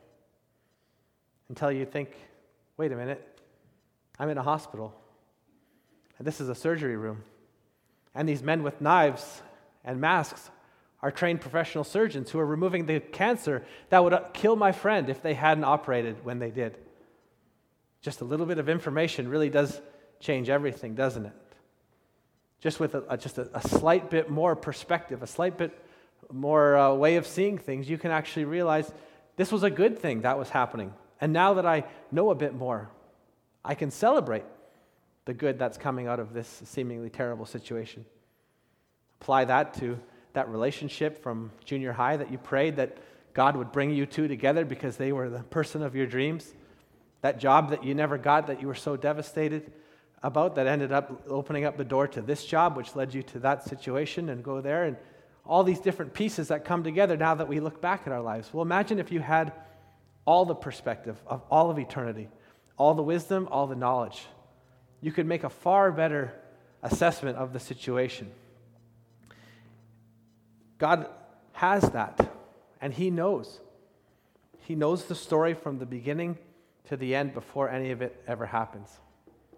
Until 1.49 1.71
you 1.71 1.85
think, 1.85 2.15
wait 2.77 2.91
a 2.91 2.95
minute, 2.95 3.39
I'm 4.17 4.29
in 4.29 4.37
a 4.37 4.43
hospital. 4.43 4.93
And 6.17 6.25
this 6.25 6.39
is 6.39 6.49
a 6.49 6.55
surgery 6.55 6.95
room. 6.95 7.23
And 8.13 8.29
these 8.29 8.41
men 8.41 8.63
with 8.63 8.79
knives 8.79 9.41
and 9.83 9.99
masks 9.99 10.49
are 11.01 11.11
trained 11.11 11.41
professional 11.41 11.83
surgeons 11.83 12.31
who 12.31 12.39
are 12.39 12.45
removing 12.45 12.85
the 12.85 12.99
cancer 12.99 13.65
that 13.89 14.03
would 14.03 14.17
kill 14.33 14.55
my 14.55 14.71
friend 14.71 15.09
if 15.09 15.21
they 15.21 15.33
hadn't 15.33 15.65
operated 15.65 16.23
when 16.23 16.39
they 16.39 16.49
did. 16.49 16.77
Just 18.01 18.21
a 18.21 18.25
little 18.25 18.45
bit 18.45 18.59
of 18.59 18.69
information 18.69 19.27
really 19.27 19.49
does 19.49 19.81
change 20.19 20.49
everything, 20.49 20.95
doesn't 20.95 21.25
it? 21.25 21.33
Just 22.59 22.79
with 22.79 22.95
a, 22.95 23.17
just 23.17 23.37
a, 23.37 23.49
a, 23.53 23.67
slight 23.67 24.09
bit 24.09 24.29
more 24.29 24.55
perspective, 24.55 25.21
a 25.21 25.27
slight 25.27 25.57
bit 25.57 25.77
more 26.31 26.77
uh, 26.77 26.93
way 26.93 27.17
of 27.17 27.27
seeing 27.27 27.57
things, 27.57 27.89
you 27.89 27.97
can 27.97 28.11
actually 28.11 28.45
realize 28.45 28.91
this 29.35 29.51
was 29.51 29.63
a 29.63 29.69
good 29.69 29.99
thing 29.99 30.21
that 30.21 30.37
was 30.37 30.49
happening. 30.49 30.93
And 31.21 31.31
now 31.31 31.55
that 31.55 31.65
I 31.65 31.83
know 32.11 32.31
a 32.31 32.35
bit 32.35 32.53
more, 32.53 32.89
I 33.63 33.75
can 33.75 33.91
celebrate 33.91 34.45
the 35.25 35.33
good 35.33 35.59
that's 35.59 35.77
coming 35.77 36.07
out 36.07 36.19
of 36.19 36.33
this 36.33 36.61
seemingly 36.65 37.09
terrible 37.09 37.45
situation. 37.45 38.05
Apply 39.21 39.45
that 39.45 39.73
to 39.75 39.99
that 40.33 40.49
relationship 40.49 41.21
from 41.21 41.51
junior 41.63 41.93
high 41.93 42.17
that 42.17 42.31
you 42.31 42.37
prayed 42.37 42.75
that 42.77 42.97
God 43.33 43.55
would 43.57 43.71
bring 43.71 43.91
you 43.91 44.05
two 44.05 44.27
together 44.27 44.65
because 44.65 44.97
they 44.97 45.11
were 45.11 45.29
the 45.29 45.39
person 45.39 45.81
of 45.81 45.95
your 45.95 46.05
dreams. 46.05 46.53
That 47.21 47.39
job 47.39 47.71
that 47.71 47.83
you 47.83 47.95
never 47.95 48.17
got 48.17 48.47
that 48.47 48.61
you 48.61 48.67
were 48.67 48.75
so 48.75 48.95
devastated 48.95 49.71
about 50.25 50.55
that 50.55 50.65
ended 50.65 50.91
up 50.91 51.21
opening 51.29 51.65
up 51.65 51.77
the 51.77 51.85
door 51.85 52.07
to 52.07 52.19
this 52.19 52.43
job, 52.43 52.75
which 52.75 52.95
led 52.95 53.13
you 53.13 53.21
to 53.21 53.39
that 53.39 53.63
situation 53.63 54.29
and 54.29 54.43
go 54.43 54.59
there. 54.59 54.85
And 54.85 54.97
all 55.45 55.63
these 55.63 55.79
different 55.79 56.15
pieces 56.15 56.47
that 56.47 56.65
come 56.65 56.83
together 56.83 57.15
now 57.15 57.35
that 57.35 57.47
we 57.47 57.59
look 57.59 57.79
back 57.79 58.01
at 58.07 58.11
our 58.11 58.21
lives. 58.21 58.51
Well, 58.51 58.63
imagine 58.63 58.97
if 58.97 59.11
you 59.11 59.19
had 59.19 59.53
all 60.25 60.43
the 60.45 60.55
perspective 60.55 61.21
of 61.27 61.43
all 61.51 61.69
of 61.69 61.77
eternity, 61.77 62.27
all 62.75 62.95
the 62.95 63.03
wisdom, 63.03 63.47
all 63.51 63.67
the 63.67 63.75
knowledge. 63.75 64.25
You 64.99 65.11
could 65.11 65.27
make 65.27 65.43
a 65.43 65.49
far 65.49 65.91
better 65.91 66.33
assessment 66.81 67.37
of 67.37 67.53
the 67.53 67.59
situation. 67.59 68.31
God 70.79 71.07
has 71.53 71.83
that, 71.91 72.33
and 72.81 72.91
He 72.91 73.11
knows. 73.11 73.59
He 74.61 74.73
knows 74.73 75.05
the 75.05 75.13
story 75.13 75.53
from 75.53 75.77
the 75.77 75.85
beginning 75.85 76.39
to 76.85 76.97
the 76.97 77.13
end 77.13 77.35
before 77.35 77.69
any 77.69 77.91
of 77.91 78.01
it 78.01 78.19
ever 78.27 78.47
happens. 78.47 78.89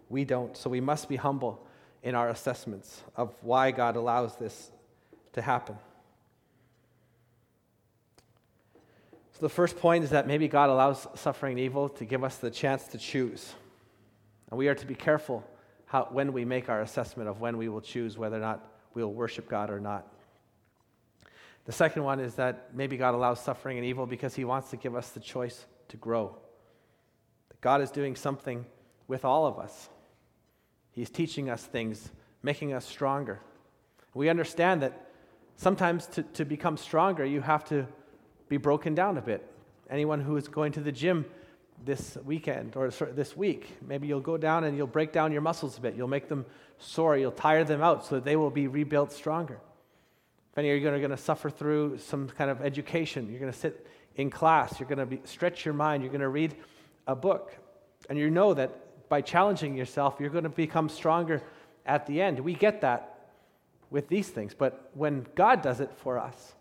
We 0.08 0.24
don't. 0.24 0.56
So 0.56 0.70
we 0.70 0.80
must 0.80 1.08
be 1.08 1.16
humble 1.16 1.66
in 2.02 2.14
our 2.14 2.28
assessments 2.28 3.02
of 3.16 3.34
why 3.42 3.70
God 3.70 3.96
allows 3.96 4.36
this 4.36 4.70
to 5.32 5.42
happen. 5.42 5.76
So 9.32 9.40
the 9.40 9.48
first 9.48 9.78
point 9.78 10.04
is 10.04 10.10
that 10.10 10.26
maybe 10.26 10.48
God 10.48 10.68
allows 10.68 11.06
suffering 11.14 11.52
and 11.52 11.60
evil 11.60 11.88
to 11.90 12.04
give 12.04 12.24
us 12.24 12.36
the 12.38 12.50
chance 12.50 12.84
to 12.88 12.98
choose. 12.98 13.54
And 14.50 14.58
we 14.58 14.68
are 14.68 14.74
to 14.74 14.86
be 14.86 14.94
careful 14.94 15.44
how, 15.86 16.08
when 16.10 16.32
we 16.32 16.44
make 16.44 16.68
our 16.68 16.80
assessment 16.82 17.28
of 17.28 17.40
when 17.40 17.56
we 17.56 17.68
will 17.68 17.80
choose 17.80 18.18
whether 18.18 18.36
or 18.36 18.40
not 18.40 18.64
we 18.94 19.02
will 19.04 19.14
worship 19.14 19.48
God 19.48 19.70
or 19.70 19.78
not. 19.78 20.06
The 21.66 21.72
second 21.72 22.02
one 22.02 22.18
is 22.18 22.34
that 22.34 22.74
maybe 22.74 22.96
God 22.96 23.14
allows 23.14 23.40
suffering 23.40 23.76
and 23.76 23.86
evil 23.86 24.06
because 24.06 24.34
he 24.34 24.44
wants 24.44 24.70
to 24.70 24.76
give 24.76 24.96
us 24.96 25.10
the 25.10 25.20
choice 25.20 25.66
to 25.88 25.96
grow. 25.96 26.34
That 27.50 27.60
God 27.60 27.82
is 27.82 27.90
doing 27.90 28.16
something 28.16 28.64
with 29.06 29.24
all 29.24 29.46
of 29.46 29.58
us. 29.58 29.88
He's 30.98 31.10
teaching 31.10 31.48
us 31.48 31.62
things, 31.62 32.10
making 32.42 32.72
us 32.72 32.84
stronger. 32.84 33.38
We 34.14 34.28
understand 34.28 34.82
that 34.82 35.10
sometimes 35.54 36.06
to, 36.06 36.24
to 36.24 36.44
become 36.44 36.76
stronger, 36.76 37.24
you 37.24 37.40
have 37.40 37.64
to 37.66 37.86
be 38.48 38.56
broken 38.56 38.96
down 38.96 39.16
a 39.16 39.20
bit. 39.20 39.48
Anyone 39.88 40.20
who 40.20 40.36
is 40.36 40.48
going 40.48 40.72
to 40.72 40.80
the 40.80 40.90
gym 40.90 41.24
this 41.84 42.18
weekend 42.24 42.74
or 42.74 42.90
this 42.90 43.36
week, 43.36 43.78
maybe 43.86 44.08
you'll 44.08 44.18
go 44.18 44.36
down 44.36 44.64
and 44.64 44.76
you'll 44.76 44.88
break 44.88 45.12
down 45.12 45.30
your 45.30 45.40
muscles 45.40 45.78
a 45.78 45.80
bit. 45.80 45.94
You'll 45.94 46.08
make 46.08 46.28
them 46.28 46.44
sore. 46.78 47.16
You'll 47.16 47.30
tire 47.30 47.62
them 47.62 47.80
out 47.80 48.04
so 48.04 48.16
that 48.16 48.24
they 48.24 48.34
will 48.34 48.50
be 48.50 48.66
rebuilt 48.66 49.12
stronger. 49.12 49.60
If 50.50 50.58
any 50.58 50.72
of 50.72 50.82
you 50.82 50.88
are 50.88 50.98
going 50.98 51.10
to 51.10 51.16
suffer 51.16 51.48
through 51.48 51.98
some 51.98 52.28
kind 52.28 52.50
of 52.50 52.60
education, 52.60 53.30
you're 53.30 53.38
going 53.38 53.52
to 53.52 53.58
sit 53.58 53.86
in 54.16 54.30
class, 54.30 54.80
you're 54.80 54.88
going 54.88 55.08
to 55.08 55.28
stretch 55.28 55.64
your 55.64 55.74
mind, 55.74 56.02
you're 56.02 56.10
going 56.10 56.22
to 56.22 56.28
read 56.28 56.56
a 57.06 57.14
book, 57.14 57.56
and 58.10 58.18
you 58.18 58.30
know 58.30 58.52
that 58.54 58.87
by 59.08 59.20
challenging 59.20 59.76
yourself, 59.76 60.16
you're 60.20 60.30
going 60.30 60.44
to 60.44 60.50
become 60.50 60.88
stronger 60.88 61.42
at 61.86 62.06
the 62.06 62.20
end. 62.20 62.40
We 62.40 62.54
get 62.54 62.80
that 62.82 63.18
with 63.90 64.08
these 64.08 64.28
things. 64.28 64.54
But 64.54 64.90
when 64.94 65.26
God 65.34 65.62
does 65.62 65.80
it 65.80 65.90
for 65.96 66.18
us, 66.18 66.54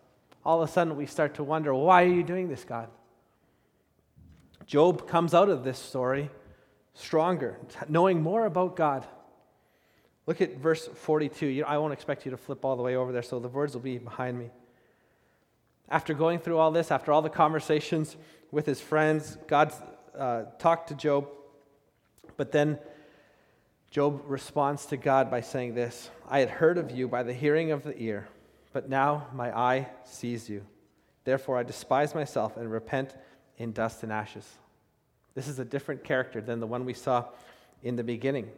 all 0.46 0.62
of 0.62 0.70
a 0.70 0.72
sudden 0.72 0.96
we 0.96 1.06
start 1.06 1.36
to 1.36 1.44
wonder, 1.44 1.74
why 1.74 2.04
are 2.04 2.14
you 2.14 2.24
doing 2.24 2.48
this, 2.48 2.64
God? 2.64 2.90
Job 4.66 5.08
comes 5.08 5.34
out 5.34 5.50
of 5.50 5.64
this 5.64 5.80
story 5.80 6.30
stronger, 6.94 7.58
knowing 7.88 8.22
more 8.22 8.46
about 8.46 8.76
God. 8.76 9.06
Look 10.26 10.42
at 10.42 10.58
verse 10.58 10.88
42. 10.88 11.64
I 11.66 11.78
won't 11.78 11.94
expect 11.94 12.26
you 12.26 12.32
to 12.32 12.38
flip 12.38 12.66
all 12.66 12.76
the 12.76 12.84
way 12.84 12.96
over 12.96 13.12
there, 13.12 13.22
so 13.22 13.40
the 13.40 13.48
words 13.48 13.74
will 13.74 13.82
be 13.82 13.98
behind 13.98 14.38
me. 14.38 14.50
After 15.90 16.14
going 16.14 16.40
through 16.40 16.58
all 16.58 16.72
this, 16.72 16.92
after 16.92 17.14
all 17.14 17.22
the 17.22 17.30
conversations 17.30 18.18
with 18.52 18.66
his 18.66 18.82
friends, 18.82 19.38
God 19.48 19.72
uh, 20.18 20.44
talked 20.60 20.90
to 20.90 20.96
Job 20.96 21.30
but 22.38 22.52
then 22.52 22.80
Job 23.92 24.22
responds 24.26 24.86
to 24.88 24.98
God 24.98 25.32
by 25.32 25.42
saying 25.42 25.76
this 25.76 26.10
I 26.30 26.40
had 26.40 26.50
heard 26.50 26.78
of 26.78 26.92
you 26.92 27.08
by 27.08 27.24
the 27.24 27.34
hearing 27.34 27.72
of 27.72 27.84
the 27.84 27.98
ear, 27.98 28.28
but 28.74 28.90
now 28.90 29.28
my 29.34 29.58
eye 29.58 29.90
sees 30.06 30.50
you. 30.50 30.66
Therefore 31.24 31.58
I 31.58 31.64
despise 31.64 32.16
myself 32.16 32.56
and 32.58 32.72
repent 32.72 33.16
in 33.58 33.72
dust 33.74 34.04
and 34.04 34.12
ashes. 34.12 34.48
This 35.36 35.48
is 35.48 35.60
a 35.60 35.66
different 35.66 36.04
character 36.04 36.42
than 36.42 36.60
the 36.60 36.68
one 36.68 36.86
we 36.86 36.94
saw 36.94 37.26
in 37.84 37.96
the 37.96 38.04
beginning. 38.04 38.50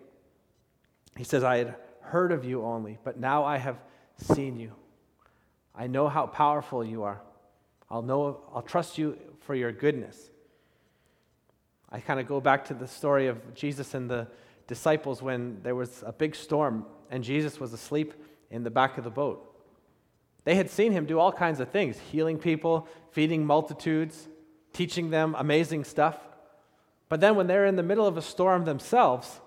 He 1.17 1.23
says, 1.23 1.43
I 1.43 1.57
had 1.57 1.75
heard 2.01 2.31
of 2.31 2.45
you 2.45 2.63
only, 2.63 2.97
but 3.03 3.19
now 3.19 3.43
I 3.43 3.57
have 3.57 3.77
seen 4.17 4.57
you. 4.57 4.71
I 5.75 5.87
know 5.87 6.07
how 6.07 6.27
powerful 6.27 6.83
you 6.83 7.03
are. 7.03 7.21
I'll 7.89 8.01
know 8.01 8.41
I'll 8.53 8.61
trust 8.61 8.97
you 8.97 9.17
for 9.41 9.55
your 9.55 9.71
goodness. 9.71 10.29
I 11.91 11.99
kind 11.99 12.19
of 12.19 12.27
go 12.27 12.39
back 12.39 12.65
to 12.65 12.73
the 12.73 12.87
story 12.87 13.27
of 13.27 13.53
Jesus 13.55 13.93
and 13.93 14.09
the 14.09 14.27
disciples 14.67 15.21
when 15.21 15.61
there 15.63 15.75
was 15.75 16.03
a 16.05 16.11
big 16.11 16.35
storm 16.35 16.85
and 17.09 17.23
Jesus 17.23 17.59
was 17.59 17.73
asleep 17.73 18.13
in 18.51 18.63
the 18.63 18.69
back 18.69 18.97
of 18.97 19.03
the 19.03 19.09
boat. 19.09 19.45
They 20.43 20.55
had 20.55 20.69
seen 20.69 20.91
him 20.91 21.05
do 21.05 21.19
all 21.19 21.31
kinds 21.31 21.59
of 21.59 21.69
things 21.69 21.97
healing 22.11 22.37
people, 22.37 22.87
feeding 23.11 23.45
multitudes, 23.45 24.27
teaching 24.73 25.09
them 25.09 25.35
amazing 25.37 25.83
stuff. 25.83 26.17
But 27.09 27.21
then 27.21 27.35
when 27.35 27.47
they're 27.47 27.65
in 27.65 27.75
the 27.75 27.83
middle 27.83 28.05
of 28.05 28.17
a 28.17 28.21
storm 28.21 28.65
themselves, 28.65 29.41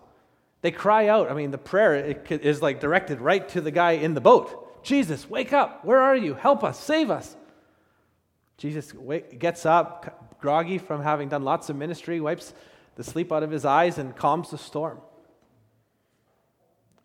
they 0.62 0.70
cry 0.70 1.08
out. 1.08 1.30
I 1.30 1.34
mean, 1.34 1.52
the 1.52 1.58
prayer 1.58 1.94
is 2.28 2.60
like 2.60 2.80
directed 2.80 3.20
right 3.20 3.48
to 3.50 3.60
the 3.60 3.70
guy 3.70 3.92
in 3.92 4.14
the 4.14 4.20
boat 4.20 4.62
Jesus, 4.82 5.30
wake 5.30 5.52
up. 5.52 5.84
Where 5.84 6.00
are 6.00 6.16
you? 6.16 6.34
Help 6.34 6.64
us. 6.64 6.78
Save 6.78 7.10
us. 7.10 7.36
Jesus 8.58 8.92
gets 9.38 9.64
up, 9.64 10.31
groggy 10.42 10.76
from 10.76 11.02
having 11.02 11.30
done 11.30 11.44
lots 11.44 11.70
of 11.70 11.76
ministry, 11.76 12.20
wipes 12.20 12.52
the 12.96 13.04
sleep 13.04 13.32
out 13.32 13.42
of 13.42 13.50
his 13.50 13.64
eyes, 13.64 13.96
and 13.96 14.14
calms 14.14 14.50
the 14.50 14.58
storm. 14.58 15.00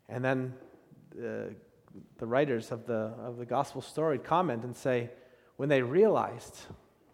And 0.10 0.24
then 0.26 0.54
uh, 1.18 1.54
the 2.18 2.26
writers 2.26 2.72
of 2.72 2.86
the, 2.86 3.14
of 3.20 3.38
the 3.38 3.46
gospel 3.46 3.82
story 3.82 4.18
comment 4.20 4.64
and 4.64 4.76
say, 4.76 5.12
when 5.56 5.70
they 5.70 5.82
realized 5.82 6.56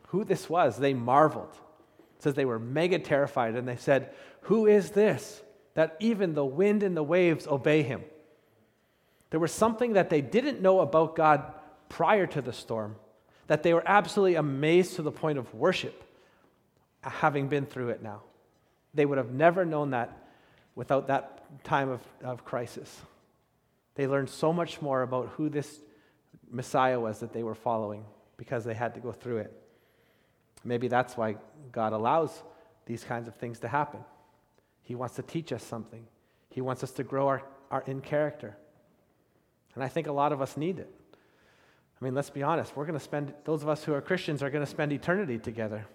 who 0.07 0.23
this 0.23 0.49
was, 0.49 0.77
they 0.77 0.93
marveled. 0.93 1.53
It 2.17 2.23
says 2.23 2.36
they 2.36 2.45
were 2.45 2.59
mega 2.59 2.99
terrified 2.99 3.55
and 3.55 3.67
they 3.67 3.77
said, 3.77 4.13
Who 4.41 4.67
is 4.67 4.91
this 4.91 5.41
that 5.73 5.97
even 5.99 6.33
the 6.33 6.45
wind 6.45 6.83
and 6.83 6.95
the 6.95 7.03
waves 7.03 7.47
obey 7.47 7.81
him? 7.81 8.03
There 9.31 9.39
was 9.39 9.51
something 9.51 9.93
that 9.93 10.12
they 10.12 10.21
didn't 10.21 10.62
know 10.62 10.81
about 10.81 11.15
God 11.15 11.53
prior 11.89 12.27
to 12.27 12.41
the 12.41 12.53
storm, 12.53 12.95
that 13.47 13.63
they 13.63 13.73
were 13.73 13.83
absolutely 13.86 14.36
amazed 14.36 14.95
to 14.95 15.01
the 15.01 15.12
point 15.12 15.39
of 15.39 15.53
worship, 15.55 16.03
having 17.03 17.47
been 17.47 17.65
through 17.65 17.89
it 17.89 18.01
now. 18.01 18.21
They 18.93 19.05
would 19.05 19.17
have 19.17 19.31
never 19.31 19.65
known 19.65 19.91
that 19.91 20.17
without 20.75 21.07
that 21.07 21.63
time 21.63 21.89
of, 21.89 22.01
of 22.23 22.45
crisis. 22.45 23.01
They 23.95 24.07
learned 24.07 24.29
so 24.29 24.53
much 24.53 24.81
more 24.81 25.01
about 25.03 25.29
who 25.29 25.49
this 25.49 25.79
Messiah 26.49 26.99
was 26.99 27.19
that 27.19 27.33
they 27.33 27.43
were 27.43 27.55
following 27.55 28.05
because 28.37 28.63
they 28.63 28.73
had 28.73 28.95
to 28.95 28.99
go 28.99 29.11
through 29.11 29.37
it. 29.37 29.63
Maybe 30.63 30.87
that's 30.87 31.17
why 31.17 31.35
God 31.71 31.93
allows 31.93 32.43
these 32.85 33.03
kinds 33.03 33.27
of 33.27 33.35
things 33.35 33.59
to 33.59 33.67
happen. 33.67 33.99
He 34.81 34.95
wants 34.95 35.15
to 35.15 35.21
teach 35.21 35.51
us 35.51 35.63
something, 35.63 36.05
He 36.49 36.61
wants 36.61 36.83
us 36.83 36.91
to 36.93 37.03
grow 37.03 37.27
our, 37.27 37.43
our, 37.71 37.83
in 37.87 38.01
character. 38.01 38.55
And 39.75 39.83
I 39.83 39.87
think 39.87 40.07
a 40.07 40.11
lot 40.11 40.31
of 40.31 40.41
us 40.41 40.55
need 40.55 40.79
it. 40.79 40.93
I 41.99 42.05
mean, 42.05 42.13
let's 42.13 42.29
be 42.29 42.43
honest. 42.43 42.75
We're 42.75 42.85
going 42.85 42.99
to 42.99 43.03
spend, 43.03 43.33
those 43.45 43.63
of 43.63 43.69
us 43.69 43.83
who 43.83 43.93
are 43.93 44.01
Christians 44.01 44.43
are 44.43 44.49
going 44.49 44.63
to 44.63 44.69
spend 44.69 44.91
eternity 44.91 45.39
together. 45.39 45.87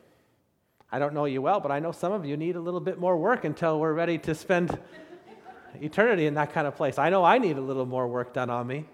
I 0.91 0.99
don't 0.99 1.13
know 1.13 1.27
you 1.27 1.43
well, 1.43 1.61
but 1.61 1.71
I 1.71 1.81
know 1.81 1.93
some 1.93 2.13
of 2.13 2.25
you 2.25 2.37
need 2.37 2.57
a 2.57 2.61
little 2.61 2.81
bit 2.81 2.99
more 2.99 3.17
work 3.17 3.45
until 3.45 3.79
we're 3.79 3.93
ready 3.93 4.17
to 4.19 4.35
spend 4.35 4.79
eternity 5.81 6.27
in 6.27 6.35
that 6.35 6.53
kind 6.53 6.67
of 6.67 6.77
place. 6.77 6.99
I 6.99 7.11
know 7.11 7.25
I 7.25 7.39
need 7.39 7.59
a 7.59 7.61
little 7.61 7.85
more 7.85 8.09
work 8.09 8.33
done 8.33 8.49
on 8.49 8.67
me. 8.67 8.87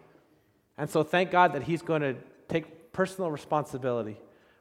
And 0.77 0.91
so 0.91 1.05
thank 1.05 1.31
God 1.31 1.53
that 1.53 1.63
He's 1.63 1.83
going 1.83 2.03
to 2.03 2.17
take 2.49 2.93
personal 2.93 3.31
responsibility 3.31 4.17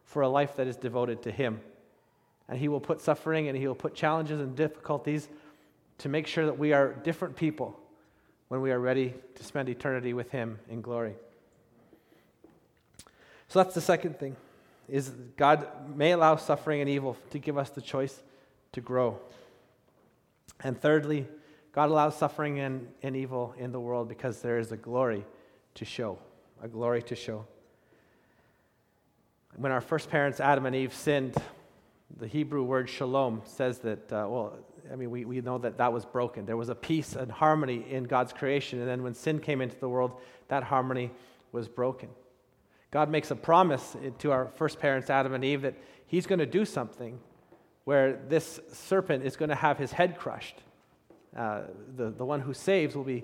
for 0.06 0.22
a 0.22 0.30
life 0.30 0.56
that 0.58 0.67
is 0.67 0.76
devoted 0.76 1.24
to 1.24 1.32
Him. 1.32 1.60
And 2.48 2.60
He 2.60 2.67
will 2.67 2.80
put 2.80 3.02
suffering 3.02 3.48
and 3.48 3.58
He 3.58 3.67
will 3.67 3.76
put 3.76 3.96
challenges 3.96 4.39
and 4.39 4.56
difficulties 4.56 5.28
to 6.00 6.10
make 6.10 6.28
sure 6.28 6.46
that 6.46 6.60
we 6.60 6.72
are 6.74 6.93
different 6.93 7.36
people 7.36 7.80
when 8.50 8.62
we 8.62 8.72
are 8.72 8.80
ready 8.80 9.15
to 9.36 9.43
spend 9.43 9.69
eternity 9.69 10.13
with 10.13 10.30
Him 10.30 10.60
in 10.69 10.82
glory. 10.82 11.15
So 13.48 13.63
that's 13.63 13.74
the 13.74 13.82
second 13.82 14.19
thing 14.19 14.36
is 14.88 15.10
God 15.38 15.67
may 15.96 16.12
allow 16.12 16.36
suffering 16.36 16.82
and 16.82 16.89
evil 16.89 17.17
to 17.32 17.39
give 17.39 17.58
us 17.58 17.69
the 17.69 17.82
choice 17.82 18.22
to 18.74 18.82
grow. 18.82 19.19
And 20.63 20.80
thirdly, 20.80 21.28
God 21.72 21.89
allows 21.89 22.15
suffering 22.15 22.60
and, 22.60 22.88
and 23.02 23.15
evil 23.15 23.56
in 23.58 23.72
the 23.72 23.80
world 23.80 24.08
because 24.08 24.41
there 24.41 24.60
is 24.60 24.72
a 24.72 24.78
glory 24.78 25.26
to 25.76 25.86
show, 25.86 26.19
a 26.62 26.67
glory 26.67 27.02
to 27.04 27.15
show. 27.15 27.46
When 29.56 29.72
our 29.72 29.82
first 29.82 30.10
parents, 30.10 30.39
Adam 30.39 30.65
and 30.65 30.76
Eve, 30.76 30.93
sinned, 30.93 31.36
the 32.17 32.28
Hebrew 32.28 32.63
word 32.63 32.89
shalom 32.89 33.41
says 33.46 33.80
that, 33.80 34.12
uh, 34.12 34.28
well, 34.30 34.58
I 34.91 34.96
mean, 34.96 35.10
we, 35.10 35.26
we 35.26 35.41
know 35.41 35.58
that 35.60 35.78
that 35.78 35.91
was 35.91 36.06
broken. 36.06 36.46
There 36.46 36.58
was 36.58 36.69
a 36.69 36.76
peace 36.76 37.15
and 37.15 37.32
harmony 37.32 37.86
in 37.89 38.04
God's 38.04 38.34
creation. 38.34 38.80
And 38.80 38.88
then 38.88 39.02
when 39.02 39.13
sin 39.13 39.39
came 39.39 39.62
into 39.62 39.80
the 39.80 39.89
world, 39.89 40.19
that 40.50 40.63
harmony 40.63 41.12
was 41.52 41.67
broken. 41.67 42.10
God 42.93 43.10
makes 43.10 43.32
a 43.32 43.36
promise 43.36 43.97
to 44.19 44.32
our 44.32 44.51
first 44.56 44.79
parents, 44.79 45.10
Adam 45.10 45.34
and 45.34 45.43
Eve, 45.43 45.63
that 45.63 45.73
He's 46.06 46.27
going 46.27 46.38
to 46.38 46.45
do 46.45 46.63
something 46.63 47.19
where 47.86 48.19
this 48.29 48.60
serpent 48.71 49.25
is 49.25 49.36
going 49.36 49.49
to 49.49 49.56
have 49.56 49.79
his 49.79 49.91
head 49.91 50.15
crushed. 50.15 50.62
Uh, 51.36 51.62
the, 51.97 52.12
the 52.12 52.23
one 52.23 52.39
who 52.39 52.53
saves 52.53 52.95
will 52.95 53.03
be, 53.03 53.23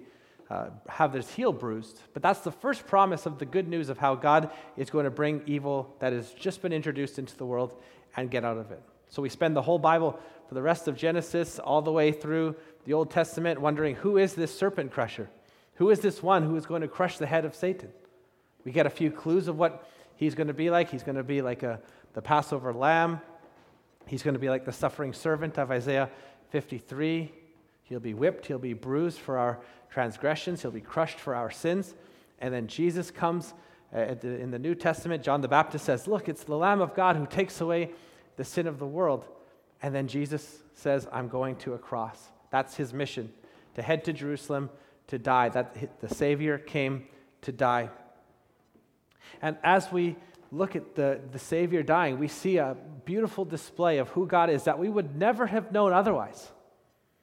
uh, 0.50 0.70
have 0.88 1.14
his 1.14 1.30
heel 1.30 1.54
bruised. 1.54 2.02
But 2.14 2.24
that's 2.24 2.40
the 2.40 2.52
first 2.52 2.88
promise 2.88 3.28
of 3.28 3.38
the 3.38 3.46
good 3.46 3.68
news 3.68 3.90
of 3.90 4.00
how 4.00 4.16
God 4.16 4.50
is 4.76 4.90
going 4.90 5.06
to 5.06 5.12
bring 5.12 5.44
evil 5.46 5.96
that 6.00 6.14
has 6.14 6.32
just 6.32 6.64
been 6.64 6.74
introduced 6.74 7.20
into 7.20 7.38
the 7.38 7.46
world 7.46 7.80
and 8.18 8.32
get 8.32 8.44
out 8.44 8.58
of 8.58 8.72
it. 8.72 8.82
So 9.10 9.22
we 9.22 9.30
spend 9.30 9.56
the 9.56 9.62
whole 9.62 9.78
Bible 9.78 10.20
for 10.48 10.56
the 10.56 10.64
rest 10.64 10.88
of 10.88 10.98
Genesis 10.98 11.60
all 11.60 11.84
the 11.84 11.92
way 11.92 12.12
through 12.12 12.56
the 12.86 12.94
Old 12.94 13.12
Testament 13.12 13.62
wondering 13.62 13.98
who 13.98 14.18
is 14.18 14.34
this 14.34 14.52
serpent 14.52 14.92
crusher? 14.92 15.30
Who 15.76 15.92
is 15.92 16.00
this 16.00 16.24
one 16.24 16.42
who 16.42 16.56
is 16.56 16.66
going 16.66 16.82
to 16.82 16.88
crush 16.88 17.20
the 17.20 17.28
head 17.28 17.46
of 17.46 17.54
Satan? 17.54 17.92
We 18.66 18.72
get 18.72 18.86
a 18.86 18.90
few 18.90 19.12
clues 19.12 19.48
of 19.48 19.58
what 19.58 19.88
he's 20.16 20.36
going 20.36 20.48
to 20.48 20.54
be 20.54 20.70
like. 20.70 20.90
He's 20.90 21.04
going 21.04 21.16
to 21.16 21.24
be 21.24 21.42
like 21.42 21.64
a, 21.64 21.80
the 22.14 22.22
Passover 22.22 22.74
lamb. 22.74 23.22
He's 24.06 24.24
going 24.24 24.34
to 24.34 24.40
be 24.40 24.50
like 24.50 24.66
the 24.66 24.74
suffering 24.74 25.14
servant 25.14 25.58
of 25.58 25.72
Isaiah 25.72 26.10
53. 26.50 27.32
He'll 27.84 28.00
be 28.00 28.14
whipped, 28.14 28.46
he'll 28.46 28.60
be 28.60 28.74
bruised 28.74 29.20
for 29.20 29.38
our 29.38 29.60
transgressions, 29.90 30.62
he'll 30.62 30.72
be 30.72 30.82
crushed 30.82 31.20
for 31.20 31.34
our 31.36 31.50
sins. 31.50 31.96
And 32.40 32.54
then 32.54 32.68
Jesus 32.68 33.12
comes 33.12 33.54
uh, 33.96 34.16
in 34.22 34.52
the 34.52 34.60
New 34.60 34.76
Testament. 34.76 35.24
John 35.24 35.42
the 35.42 35.48
Baptist 35.48 35.86
says, 35.86 36.08
Look, 36.08 36.30
it's 36.30 36.44
the 36.44 36.56
Lamb 36.56 36.82
of 36.82 36.94
God 36.94 37.16
who 37.16 37.26
takes 37.26 37.62
away 37.62 37.92
the 38.38 38.44
sin 38.44 38.68
of 38.68 38.80
the 38.80 38.86
world. 38.86 39.26
And 39.82 39.94
then 39.94 40.08
Jesus 40.08 40.60
says, 40.74 41.08
I'm 41.12 41.28
going 41.28 41.56
to 41.58 41.74
a 41.74 41.78
cross. 41.78 42.30
That's 42.52 42.76
his 42.76 42.94
mission 42.94 43.32
to 43.76 43.82
head 43.82 44.04
to 44.06 44.14
Jerusalem 44.14 44.70
to 45.08 45.18
die. 45.18 45.50
That 45.50 46.00
the 46.00 46.14
Savior 46.14 46.58
came 46.58 47.06
to 47.42 47.52
die. 47.52 47.90
And 49.42 49.58
as 49.64 49.92
we 49.92 50.16
look 50.52 50.76
at 50.76 50.96
the, 50.96 51.20
the 51.32 51.40
Savior 51.40 51.84
dying, 51.84 52.20
we 52.20 52.28
see 52.28 52.58
a 52.58 52.76
beautiful 53.06 53.46
display 53.46 53.98
of 53.98 54.10
who 54.10 54.28
God 54.28 54.50
is 54.50 54.64
that 54.64 54.80
we 54.80 54.90
would 54.90 55.16
never 55.16 55.48
have 55.48 55.72
known 55.72 55.94
otherwise. 55.94 56.52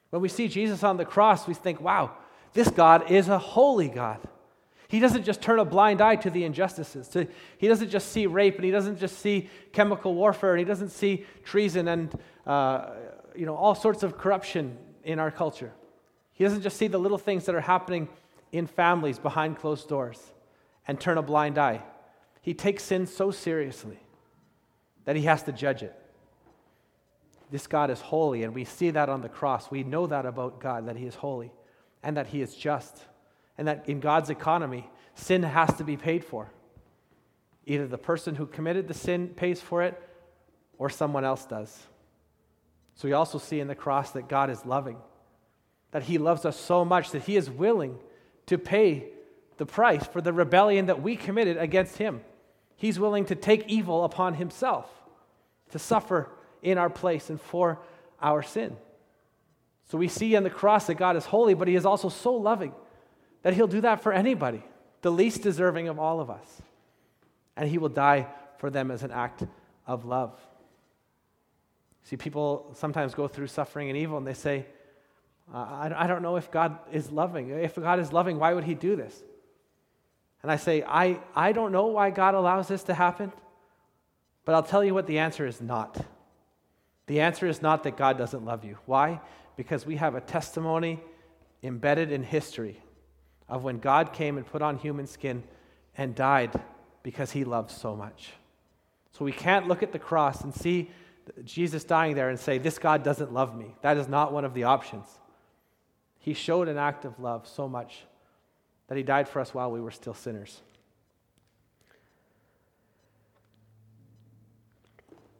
When 0.09 0.21
we 0.21 0.29
see 0.29 0.47
Jesus 0.47 0.83
on 0.83 0.97
the 0.97 1.05
cross, 1.05 1.47
we 1.47 1.53
think, 1.53 1.81
wow, 1.81 2.11
this 2.53 2.69
God 2.69 3.11
is 3.11 3.27
a 3.27 3.37
holy 3.37 3.89
God. 3.89 4.19
He 4.87 5.01
doesn't 5.01 5.23
just 5.23 5.41
turn 5.41 5.59
a 5.59 5.65
blind 5.65 5.99
eye 5.99 6.15
to 6.15 6.29
the 6.29 6.45
injustices. 6.45 7.09
To, 7.09 7.27
he 7.57 7.67
doesn't 7.67 7.89
just 7.89 8.11
see 8.11 8.25
rape, 8.25 8.55
and 8.55 8.63
he 8.63 8.71
doesn't 8.71 8.99
just 8.99 9.19
see 9.19 9.49
chemical 9.73 10.15
warfare, 10.15 10.51
and 10.51 10.59
he 10.59 10.65
doesn't 10.65 10.89
see 10.89 11.25
treason 11.43 11.89
and 11.89 12.17
uh, 12.45 12.91
you 13.35 13.45
know, 13.45 13.55
all 13.55 13.75
sorts 13.75 14.03
of 14.03 14.17
corruption 14.17 14.77
in 15.03 15.19
our 15.19 15.29
culture. 15.29 15.73
He 16.33 16.43
doesn't 16.43 16.61
just 16.61 16.77
see 16.77 16.87
the 16.87 16.97
little 16.97 17.17
things 17.17 17.45
that 17.45 17.55
are 17.55 17.61
happening 17.61 18.07
in 18.51 18.65
families 18.65 19.19
behind 19.19 19.57
closed 19.57 19.89
doors 19.89 20.21
and 20.87 20.99
turn 20.99 21.17
a 21.17 21.21
blind 21.21 21.57
eye. 21.57 21.83
He 22.47 22.53
takes 22.53 22.83
sin 22.83 23.07
so 23.07 23.29
seriously 23.29 23.99
that 25.03 25.17
he 25.17 25.23
has 25.23 25.43
to 25.43 25.51
judge 25.51 25.83
it. 25.83 25.93
This 27.51 27.67
God 27.67 27.89
is 27.89 27.99
holy, 27.99 28.43
and 28.43 28.55
we 28.55 28.63
see 28.63 28.89
that 28.91 29.09
on 29.09 29.19
the 29.19 29.27
cross. 29.27 29.69
We 29.69 29.83
know 29.83 30.07
that 30.07 30.25
about 30.25 30.61
God, 30.61 30.87
that 30.87 30.95
He 30.95 31.05
is 31.05 31.15
holy 31.15 31.51
and 32.01 32.15
that 32.15 32.27
He 32.27 32.41
is 32.41 32.55
just, 32.55 33.03
and 33.57 33.67
that 33.67 33.89
in 33.89 33.99
God's 33.99 34.29
economy, 34.29 34.89
sin 35.13 35.43
has 35.43 35.73
to 35.73 35.83
be 35.83 35.97
paid 35.97 36.23
for. 36.23 36.49
Either 37.65 37.85
the 37.85 37.97
person 37.97 38.33
who 38.33 38.45
committed 38.45 38.87
the 38.87 38.93
sin 38.93 39.27
pays 39.27 39.59
for 39.59 39.83
it, 39.83 40.01
or 40.77 40.89
someone 40.89 41.25
else 41.25 41.45
does. 41.45 41.77
So 42.95 43.09
we 43.09 43.13
also 43.13 43.39
see 43.39 43.59
in 43.59 43.67
the 43.67 43.75
cross 43.75 44.11
that 44.11 44.29
God 44.29 44.49
is 44.49 44.65
loving, 44.65 44.99
that 45.91 46.03
He 46.03 46.17
loves 46.17 46.45
us 46.45 46.57
so 46.57 46.85
much 46.85 47.11
that 47.11 47.23
He 47.23 47.35
is 47.35 47.49
willing 47.49 47.99
to 48.45 48.57
pay 48.57 49.09
the 49.57 49.65
price 49.65 50.07
for 50.07 50.21
the 50.21 50.31
rebellion 50.31 50.85
that 50.85 51.01
we 51.01 51.17
committed 51.17 51.57
against 51.57 51.97
Him. 51.97 52.21
He's 52.77 52.99
willing 52.99 53.25
to 53.25 53.35
take 53.35 53.67
evil 53.67 54.05
upon 54.05 54.35
Himself, 54.35 54.89
to 55.71 55.79
suffer 55.79 56.29
in 56.61 56.77
our 56.77 56.89
place 56.89 57.29
and 57.29 57.41
for 57.41 57.79
our 58.21 58.41
sin. 58.41 58.77
So 59.89 59.97
we 59.97 60.07
see 60.07 60.35
on 60.35 60.43
the 60.43 60.49
cross 60.49 60.87
that 60.87 60.95
God 60.95 61.15
is 61.15 61.25
holy, 61.25 61.53
but 61.53 61.67
He 61.67 61.75
is 61.75 61.85
also 61.85 62.07
so 62.07 62.33
loving 62.33 62.73
that 63.41 63.53
He'll 63.53 63.67
do 63.67 63.81
that 63.81 64.01
for 64.01 64.13
anybody, 64.13 64.63
the 65.01 65.11
least 65.11 65.41
deserving 65.41 65.87
of 65.87 65.99
all 65.99 66.19
of 66.19 66.29
us. 66.29 66.61
And 67.55 67.69
He 67.69 67.77
will 67.77 67.89
die 67.89 68.27
for 68.59 68.69
them 68.69 68.91
as 68.91 69.03
an 69.03 69.11
act 69.11 69.43
of 69.85 70.05
love. 70.05 70.39
See, 72.03 72.15
people 72.15 72.71
sometimes 72.75 73.15
go 73.15 73.27
through 73.27 73.47
suffering 73.47 73.89
and 73.89 73.97
evil 73.97 74.17
and 74.17 74.25
they 74.25 74.33
say, 74.33 74.65
uh, 75.53 75.89
I 75.95 76.07
don't 76.07 76.21
know 76.21 76.35
if 76.35 76.51
God 76.51 76.77
is 76.91 77.11
loving. 77.11 77.49
If 77.49 77.75
God 77.75 77.99
is 77.99 78.13
loving, 78.13 78.37
why 78.37 78.53
would 78.53 78.65
He 78.65 78.75
do 78.75 78.95
this? 78.95 79.23
And 80.43 80.51
I 80.51 80.55
say, 80.55 80.83
I, 80.87 81.19
I 81.35 81.51
don't 81.51 81.71
know 81.71 81.87
why 81.87 82.09
God 82.09 82.35
allows 82.35 82.67
this 82.67 82.83
to 82.83 82.93
happen, 82.93 83.31
but 84.45 84.55
I'll 84.55 84.63
tell 84.63 84.83
you 84.83 84.93
what 84.93 85.07
the 85.07 85.19
answer 85.19 85.45
is 85.45 85.61
not. 85.61 85.97
The 87.07 87.21
answer 87.21 87.47
is 87.47 87.61
not 87.61 87.83
that 87.83 87.97
God 87.97 88.17
doesn't 88.17 88.45
love 88.45 88.63
you. 88.63 88.77
Why? 88.85 89.21
Because 89.55 89.85
we 89.85 89.95
have 89.95 90.15
a 90.15 90.21
testimony 90.21 90.99
embedded 91.63 92.11
in 92.11 92.23
history 92.23 92.81
of 93.49 93.63
when 93.63 93.79
God 93.79 94.13
came 94.13 94.37
and 94.37 94.45
put 94.45 94.61
on 94.61 94.77
human 94.77 95.07
skin 95.07 95.43
and 95.97 96.13
died 96.13 96.51
because 97.01 97.31
he 97.31 97.43
loved 97.43 97.71
so 97.71 97.95
much. 97.95 98.33
So 99.13 99.25
we 99.25 99.31
can't 99.31 99.67
look 99.67 99.81
at 99.81 99.91
the 99.91 99.99
cross 99.99 100.41
and 100.41 100.53
see 100.53 100.91
Jesus 101.43 101.83
dying 101.83 102.15
there 102.15 102.29
and 102.29 102.39
say, 102.39 102.57
This 102.57 102.77
God 102.77 103.03
doesn't 103.03 103.33
love 103.33 103.55
me. 103.57 103.75
That 103.81 103.97
is 103.97 104.07
not 104.07 104.31
one 104.31 104.45
of 104.45 104.53
the 104.53 104.65
options. 104.65 105.05
He 106.19 106.33
showed 106.33 106.67
an 106.67 106.77
act 106.77 107.05
of 107.05 107.19
love 107.19 107.47
so 107.47 107.67
much 107.67 108.05
that 108.87 108.97
he 108.97 109.03
died 109.03 109.27
for 109.27 109.39
us 109.39 109.53
while 109.53 109.71
we 109.71 109.81
were 109.81 109.91
still 109.91 110.13
sinners. 110.13 110.61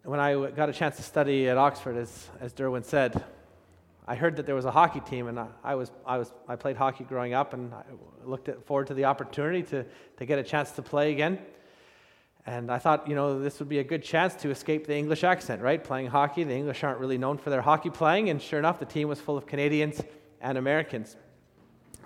When 0.04 0.20
I 0.20 0.50
got 0.52 0.70
a 0.70 0.74
chance 0.74 0.96
to 0.98 1.04
study 1.04 1.50
at 1.50 1.58
Oxford, 1.58 1.98
as, 1.98 2.30
as 2.40 2.54
Derwin 2.54 2.86
said, 2.86 3.26
I 4.08 4.16
heard 4.16 4.38
that 4.38 4.46
there 4.46 4.56
was 4.56 4.64
a 4.64 4.72
hockey 4.72 5.02
team, 5.02 5.28
and 5.28 5.38
I, 5.38 5.48
I, 5.62 5.76
was, 5.76 5.92
I, 6.06 6.18
was, 6.18 6.32
I 6.48 6.56
played 6.56 6.78
hockey 6.78 7.04
growing 7.04 7.34
up, 7.34 7.54
and 7.54 7.74
I 7.74 7.84
looked 8.24 8.48
at, 8.48 8.66
forward 8.66 8.88
to 8.88 8.94
the 8.94 9.04
opportunity 9.04 9.64
to, 9.64 9.86
to 10.16 10.26
get 10.26 10.40
a 10.40 10.44
chance 10.44 10.72
to 10.72 10.82
play 10.82 11.12
again. 11.12 11.40
And 12.46 12.72
I 12.72 12.78
thought, 12.78 13.10
you 13.10 13.16
know, 13.16 13.42
this 13.42 13.60
would 13.60 13.68
be 13.68 13.80
a 13.80 13.84
good 13.84 14.02
chance 14.02 14.34
to 14.36 14.50
escape 14.50 14.88
the 14.88 14.96
English 14.96 15.26
accent, 15.26 15.62
right? 15.62 15.84
Playing 15.84 16.08
hockey, 16.08 16.46
the 16.46 16.56
English 16.56 16.86
aren't 16.86 17.00
really 17.00 17.18
known 17.18 17.38
for 17.38 17.50
their 17.50 17.62
hockey 17.62 17.90
playing, 17.90 18.30
and 18.30 18.42
sure 18.42 18.60
enough, 18.60 18.80
the 18.80 18.86
team 18.86 19.10
was 19.10 19.20
full 19.20 19.36
of 19.36 19.46
Canadians 19.46 20.02
and 20.40 20.58
Americans. 20.58 21.18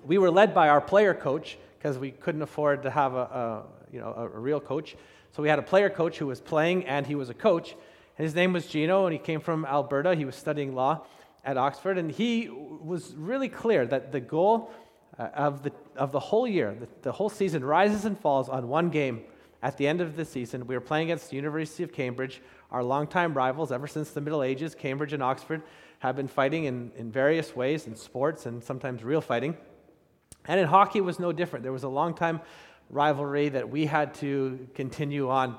We 0.05 0.17
were 0.17 0.31
led 0.31 0.53
by 0.53 0.69
our 0.69 0.81
player 0.81 1.13
coach 1.13 1.57
because 1.77 1.97
we 1.97 2.11
couldn't 2.11 2.41
afford 2.41 2.83
to 2.83 2.89
have 2.89 3.13
a, 3.13 3.17
a 3.17 3.63
you 3.91 3.99
know, 3.99 4.13
a, 4.15 4.25
a 4.25 4.39
real 4.39 4.59
coach. 4.59 4.95
So 5.31 5.41
we 5.41 5.49
had 5.49 5.59
a 5.59 5.63
player 5.63 5.89
coach 5.89 6.17
who 6.17 6.27
was 6.27 6.41
playing, 6.41 6.85
and 6.85 7.05
he 7.05 7.15
was 7.15 7.29
a 7.29 7.33
coach. 7.33 7.75
His 8.15 8.35
name 8.35 8.53
was 8.53 8.67
Gino, 8.67 9.05
and 9.05 9.13
he 9.13 9.19
came 9.19 9.39
from 9.39 9.65
Alberta. 9.65 10.15
He 10.15 10.25
was 10.25 10.35
studying 10.35 10.75
law 10.75 11.05
at 11.43 11.57
Oxford, 11.57 11.97
and 11.97 12.11
he 12.11 12.49
was 12.49 13.15
really 13.15 13.49
clear 13.49 13.85
that 13.85 14.11
the 14.11 14.19
goal 14.19 14.71
uh, 15.17 15.29
of, 15.33 15.63
the, 15.63 15.71
of 15.95 16.11
the 16.11 16.19
whole 16.19 16.47
year, 16.47 16.75
the, 16.79 16.87
the 17.01 17.11
whole 17.11 17.29
season, 17.29 17.63
rises 17.63 18.05
and 18.05 18.19
falls 18.19 18.49
on 18.49 18.67
one 18.67 18.89
game 18.89 19.21
at 19.63 19.77
the 19.77 19.87
end 19.87 20.01
of 20.01 20.15
the 20.15 20.25
season. 20.25 20.67
We 20.67 20.75
were 20.75 20.81
playing 20.81 21.07
against 21.07 21.29
the 21.29 21.35
University 21.35 21.83
of 21.83 21.91
Cambridge, 21.91 22.41
our 22.71 22.83
longtime 22.83 23.33
rivals 23.33 23.71
ever 23.71 23.87
since 23.87 24.11
the 24.11 24.21
Middle 24.21 24.43
Ages. 24.43 24.75
Cambridge 24.75 25.13
and 25.13 25.23
Oxford 25.23 25.61
have 25.99 26.15
been 26.15 26.27
fighting 26.27 26.65
in, 26.65 26.91
in 26.97 27.11
various 27.11 27.55
ways 27.55 27.87
in 27.87 27.95
sports 27.95 28.45
and 28.45 28.63
sometimes 28.63 29.03
real 29.03 29.21
fighting. 29.21 29.55
And 30.47 30.59
in 30.59 30.67
hockey 30.67 30.99
it 30.99 31.03
was 31.03 31.19
no 31.19 31.31
different. 31.31 31.63
There 31.63 31.71
was 31.71 31.83
a 31.83 31.89
long 31.89 32.13
time 32.13 32.41
rivalry 32.89 33.49
that 33.49 33.69
we 33.69 33.85
had 33.85 34.13
to 34.15 34.67
continue 34.75 35.29
on. 35.29 35.57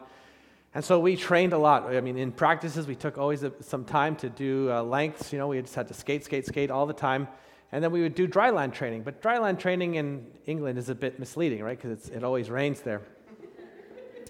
And 0.75 0.85
so 0.85 0.99
we 1.01 1.16
trained 1.16 1.53
a 1.53 1.59
lot. 1.59 1.95
I 1.95 2.01
mean, 2.01 2.16
in 2.16 2.33
practices, 2.33 2.87
we 2.87 2.95
took 2.95 3.18
always 3.18 3.42
a, 3.42 3.53
some 3.61 3.85
time 3.85 4.16
to 4.16 4.31
do 4.31 4.71
uh, 4.73 4.83
lengths. 4.83 5.33
You 5.33 5.38
know, 5.38 5.49
we 5.49 5.61
just 5.61 5.75
had 5.75 5.88
to 5.88 5.95
skate, 5.95 6.25
skate, 6.25 6.47
skate 6.47 6.71
all 6.71 6.87
the 6.87 6.95
time. 6.95 7.29
And 7.73 7.85
then 7.85 7.90
we 7.90 8.03
would 8.03 8.14
do 8.14 8.27
dryland 8.27 8.73
training. 8.73 9.03
But 9.03 9.21
dryland 9.23 9.59
training 9.59 9.97
in 9.97 10.27
England 10.47 10.79
is 10.79 10.88
a 10.88 10.95
bit 10.95 11.18
misleading, 11.18 11.62
right? 11.62 11.81
Because 11.81 12.09
it 12.09 12.25
always 12.25 12.51
rains 12.51 12.81
there. 12.81 13.03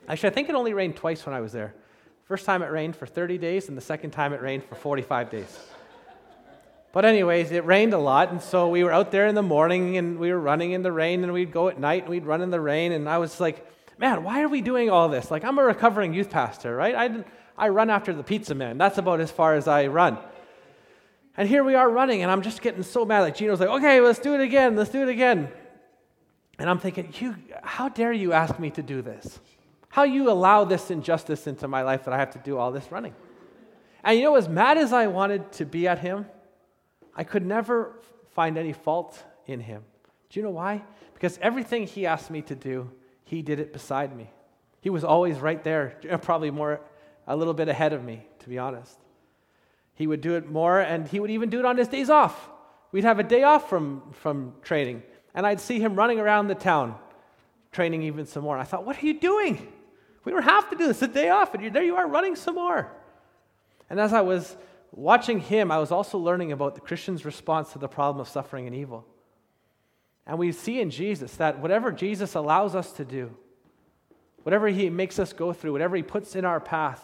Actually, 0.08 0.30
I 0.30 0.32
think 0.32 0.48
it 0.48 0.54
only 0.56 0.74
rained 0.74 0.96
twice 0.96 1.24
when 1.24 1.34
I 1.34 1.40
was 1.40 1.52
there. 1.52 1.74
First 2.24 2.44
time 2.44 2.62
it 2.62 2.70
rained 2.70 2.96
for 2.96 3.06
30 3.06 3.38
days, 3.38 3.68
and 3.68 3.76
the 3.76 3.82
second 3.82 4.10
time 4.10 4.32
it 4.32 4.40
rained 4.40 4.64
for 4.64 4.74
45 4.74 5.30
days. 5.30 5.58
But, 6.92 7.06
anyways, 7.06 7.52
it 7.52 7.64
rained 7.64 7.94
a 7.94 7.98
lot, 7.98 8.30
and 8.30 8.40
so 8.42 8.68
we 8.68 8.84
were 8.84 8.92
out 8.92 9.10
there 9.10 9.26
in 9.26 9.34
the 9.34 9.42
morning 9.42 9.96
and 9.96 10.18
we 10.18 10.30
were 10.30 10.38
running 10.38 10.72
in 10.72 10.82
the 10.82 10.92
rain, 10.92 11.24
and 11.24 11.32
we'd 11.32 11.50
go 11.50 11.68
at 11.68 11.80
night 11.80 12.02
and 12.02 12.10
we'd 12.10 12.26
run 12.26 12.42
in 12.42 12.50
the 12.50 12.60
rain. 12.60 12.92
And 12.92 13.08
I 13.08 13.18
was 13.18 13.40
like, 13.40 13.66
man, 13.98 14.24
why 14.24 14.42
are 14.42 14.48
we 14.48 14.60
doing 14.60 14.90
all 14.90 15.08
this? 15.08 15.30
Like, 15.30 15.44
I'm 15.44 15.58
a 15.58 15.64
recovering 15.64 16.12
youth 16.12 16.28
pastor, 16.28 16.76
right? 16.76 16.94
I, 16.94 17.24
I 17.56 17.68
run 17.70 17.88
after 17.88 18.12
the 18.12 18.22
pizza 18.22 18.54
man. 18.54 18.76
That's 18.76 18.98
about 18.98 19.20
as 19.20 19.30
far 19.30 19.54
as 19.54 19.66
I 19.66 19.86
run. 19.86 20.18
And 21.36 21.48
here 21.48 21.64
we 21.64 21.74
are 21.74 21.88
running, 21.88 22.22
and 22.22 22.30
I'm 22.30 22.42
just 22.42 22.60
getting 22.60 22.82
so 22.82 23.06
mad. 23.06 23.20
Like, 23.20 23.36
Gino's 23.36 23.60
like, 23.60 23.70
okay, 23.70 24.00
let's 24.00 24.18
do 24.18 24.34
it 24.34 24.40
again, 24.40 24.76
let's 24.76 24.90
do 24.90 25.02
it 25.02 25.08
again. 25.08 25.50
And 26.58 26.68
I'm 26.68 26.78
thinking, 26.78 27.12
you, 27.18 27.36
how 27.62 27.88
dare 27.88 28.12
you 28.12 28.34
ask 28.34 28.58
me 28.58 28.70
to 28.72 28.82
do 28.82 29.00
this? 29.00 29.40
How 29.88 30.02
you 30.02 30.30
allow 30.30 30.64
this 30.64 30.90
injustice 30.90 31.46
into 31.46 31.68
my 31.68 31.82
life 31.82 32.04
that 32.04 32.12
I 32.12 32.18
have 32.18 32.32
to 32.32 32.38
do 32.38 32.58
all 32.58 32.70
this 32.70 32.92
running? 32.92 33.14
And 34.04 34.18
you 34.18 34.24
know, 34.24 34.36
as 34.36 34.48
mad 34.48 34.76
as 34.76 34.92
I 34.92 35.06
wanted 35.06 35.52
to 35.52 35.64
be 35.64 35.88
at 35.88 36.00
him, 36.00 36.26
I 37.14 37.24
could 37.24 37.44
never 37.44 38.00
find 38.34 38.56
any 38.56 38.72
fault 38.72 39.22
in 39.46 39.60
him. 39.60 39.82
Do 40.30 40.40
you 40.40 40.44
know 40.44 40.50
why? 40.50 40.82
Because 41.14 41.38
everything 41.42 41.86
he 41.86 42.06
asked 42.06 42.30
me 42.30 42.42
to 42.42 42.54
do, 42.54 42.90
he 43.24 43.42
did 43.42 43.60
it 43.60 43.72
beside 43.72 44.16
me. 44.16 44.30
He 44.80 44.90
was 44.90 45.04
always 45.04 45.38
right 45.38 45.62
there, 45.62 45.96
probably 46.22 46.50
more 46.50 46.80
a 47.26 47.36
little 47.36 47.54
bit 47.54 47.68
ahead 47.68 47.92
of 47.92 48.02
me, 48.02 48.26
to 48.40 48.48
be 48.48 48.58
honest. 48.58 48.98
He 49.94 50.06
would 50.06 50.20
do 50.20 50.34
it 50.34 50.50
more, 50.50 50.80
and 50.80 51.06
he 51.06 51.20
would 51.20 51.30
even 51.30 51.50
do 51.50 51.58
it 51.58 51.64
on 51.64 51.76
his 51.76 51.88
days 51.88 52.10
off. 52.10 52.48
We'd 52.90 53.04
have 53.04 53.18
a 53.18 53.22
day 53.22 53.42
off 53.42 53.68
from, 53.68 54.02
from 54.12 54.54
training, 54.62 55.02
and 55.34 55.46
I'd 55.46 55.60
see 55.60 55.78
him 55.78 55.94
running 55.94 56.18
around 56.18 56.48
the 56.48 56.54
town, 56.54 56.96
training 57.70 58.02
even 58.02 58.26
some 58.26 58.42
more. 58.42 58.58
I 58.58 58.64
thought, 58.64 58.84
what 58.84 59.02
are 59.02 59.06
you 59.06 59.18
doing? 59.18 59.72
We 60.24 60.32
don't 60.32 60.42
have 60.42 60.68
to 60.70 60.76
do 60.76 60.86
this. 60.86 61.02
A 61.02 61.08
day 61.08 61.30
off, 61.30 61.54
and 61.54 61.74
there 61.74 61.82
you 61.82 61.96
are 61.96 62.08
running 62.08 62.36
some 62.36 62.54
more. 62.54 62.90
And 63.90 64.00
as 64.00 64.12
I 64.12 64.20
was 64.22 64.56
watching 64.92 65.40
him, 65.40 65.70
I 65.70 65.78
was 65.78 65.90
also 65.90 66.18
learning 66.18 66.52
about 66.52 66.74
the 66.74 66.80
Christian's 66.80 67.24
response 67.24 67.72
to 67.72 67.78
the 67.78 67.88
problem 67.88 68.20
of 68.20 68.28
suffering 68.28 68.66
and 68.66 68.76
evil. 68.76 69.06
And 70.26 70.38
we 70.38 70.52
see 70.52 70.80
in 70.80 70.90
Jesus 70.90 71.34
that 71.36 71.58
whatever 71.58 71.90
Jesus 71.90 72.34
allows 72.34 72.76
us 72.76 72.92
to 72.92 73.04
do, 73.04 73.34
whatever 74.44 74.68
he 74.68 74.88
makes 74.90 75.18
us 75.18 75.32
go 75.32 75.52
through, 75.52 75.72
whatever 75.72 75.96
he 75.96 76.02
puts 76.02 76.36
in 76.36 76.44
our 76.44 76.60
path, 76.60 77.02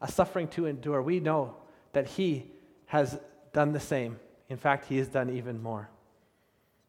a 0.00 0.10
suffering 0.10 0.48
to 0.48 0.66
endure, 0.66 1.00
we 1.00 1.20
know 1.20 1.54
that 1.92 2.06
he 2.06 2.50
has 2.86 3.18
done 3.52 3.72
the 3.72 3.80
same. 3.80 4.18
In 4.48 4.58
fact, 4.58 4.86
he 4.86 4.98
has 4.98 5.08
done 5.08 5.30
even 5.30 5.62
more. 5.62 5.88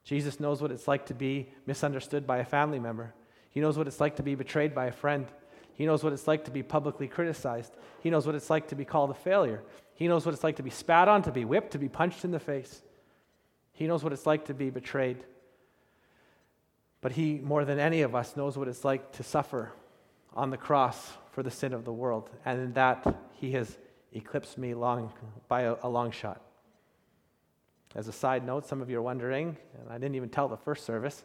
Jesus 0.04 0.40
knows 0.40 0.62
what 0.62 0.72
it's 0.72 0.88
like 0.88 1.06
to 1.08 1.14
be 1.14 1.48
misunderstood 1.66 2.28
by 2.28 2.40
a 2.40 2.46
family 2.46 2.80
member. 2.80 3.14
He 3.50 3.62
knows 3.62 3.78
what 3.78 3.88
it's 3.88 4.02
like 4.02 4.18
to 4.18 4.24
be 4.24 4.36
betrayed 4.36 4.76
by 4.76 4.88
a 4.88 4.92
friend. 4.92 5.28
He 5.74 5.86
knows 5.86 6.04
what 6.04 6.14
it's 6.14 6.28
like 6.28 6.46
to 6.46 6.52
be 6.52 6.62
publicly 6.62 7.08
criticized. 7.08 7.74
He 8.02 8.10
knows 8.10 8.26
what 8.26 8.36
it's 8.36 8.50
like 8.50 8.68
to 8.68 8.76
be 8.76 8.86
called 8.86 9.12
a 9.12 9.16
failure. 9.16 9.64
He 9.96 10.08
knows 10.08 10.26
what 10.26 10.36
it's 10.36 10.44
like 10.44 10.58
to 10.58 10.64
be 10.64 10.70
spat 10.70 11.08
on, 11.08 11.24
to 11.24 11.32
be 11.32 11.46
whipped, 11.46 11.72
to 11.72 11.80
be 11.80 11.90
punched 11.90 12.24
in 12.26 12.32
the 12.32 12.40
face. 12.40 12.82
He 13.72 13.88
knows 13.88 14.04
what 14.04 14.14
it's 14.14 14.26
like 14.26 14.46
to 14.46 14.54
be 14.54 14.70
betrayed. 14.70 15.24
But 17.02 17.14
he, 17.14 17.40
more 17.40 17.66
than 17.66 17.80
any 17.80 18.02
of 18.02 18.14
us, 18.14 18.36
knows 18.36 18.58
what 18.58 18.68
it's 18.68 18.84
like 18.86 19.14
to 19.14 19.24
suffer 19.24 19.72
on 20.34 20.50
the 20.50 20.58
cross 20.58 21.14
for 21.32 21.44
the 21.44 21.52
sin 21.52 21.74
of 21.74 21.86
the 21.86 21.94
world. 21.94 22.30
And 22.44 22.60
in 22.60 22.74
that, 22.74 23.06
he 23.34 23.52
has 23.52 23.78
eclipsed 24.14 24.58
me 24.58 24.74
long, 24.74 25.14
by 25.48 25.62
a, 25.62 25.76
a 25.84 25.90
long 25.90 26.12
shot. 26.12 26.42
As 27.96 28.10
a 28.10 28.14
side 28.14 28.46
note, 28.46 28.66
some 28.66 28.82
of 28.82 28.90
you 28.90 28.98
are 28.98 29.02
wondering, 29.02 29.56
and 29.80 29.90
I 29.90 29.98
didn't 29.98 30.16
even 30.16 30.30
tell 30.30 30.50
the 30.50 30.58
first 30.58 30.86
service, 30.86 31.24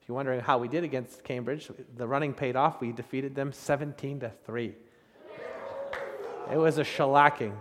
if 0.00 0.08
you're 0.08 0.16
wondering 0.16 0.40
how 0.40 0.58
we 0.58 0.68
did 0.68 0.84
against 0.84 1.24
Cambridge, 1.24 1.70
the 1.96 2.06
running 2.06 2.34
paid 2.34 2.56
off. 2.56 2.80
We 2.80 2.92
defeated 2.92 3.34
them 3.34 3.52
17 3.52 4.20
to 4.20 4.32
3. 4.44 4.74
It 6.52 6.56
was 6.56 6.78
a 6.78 6.84
shellacking. 6.84 7.54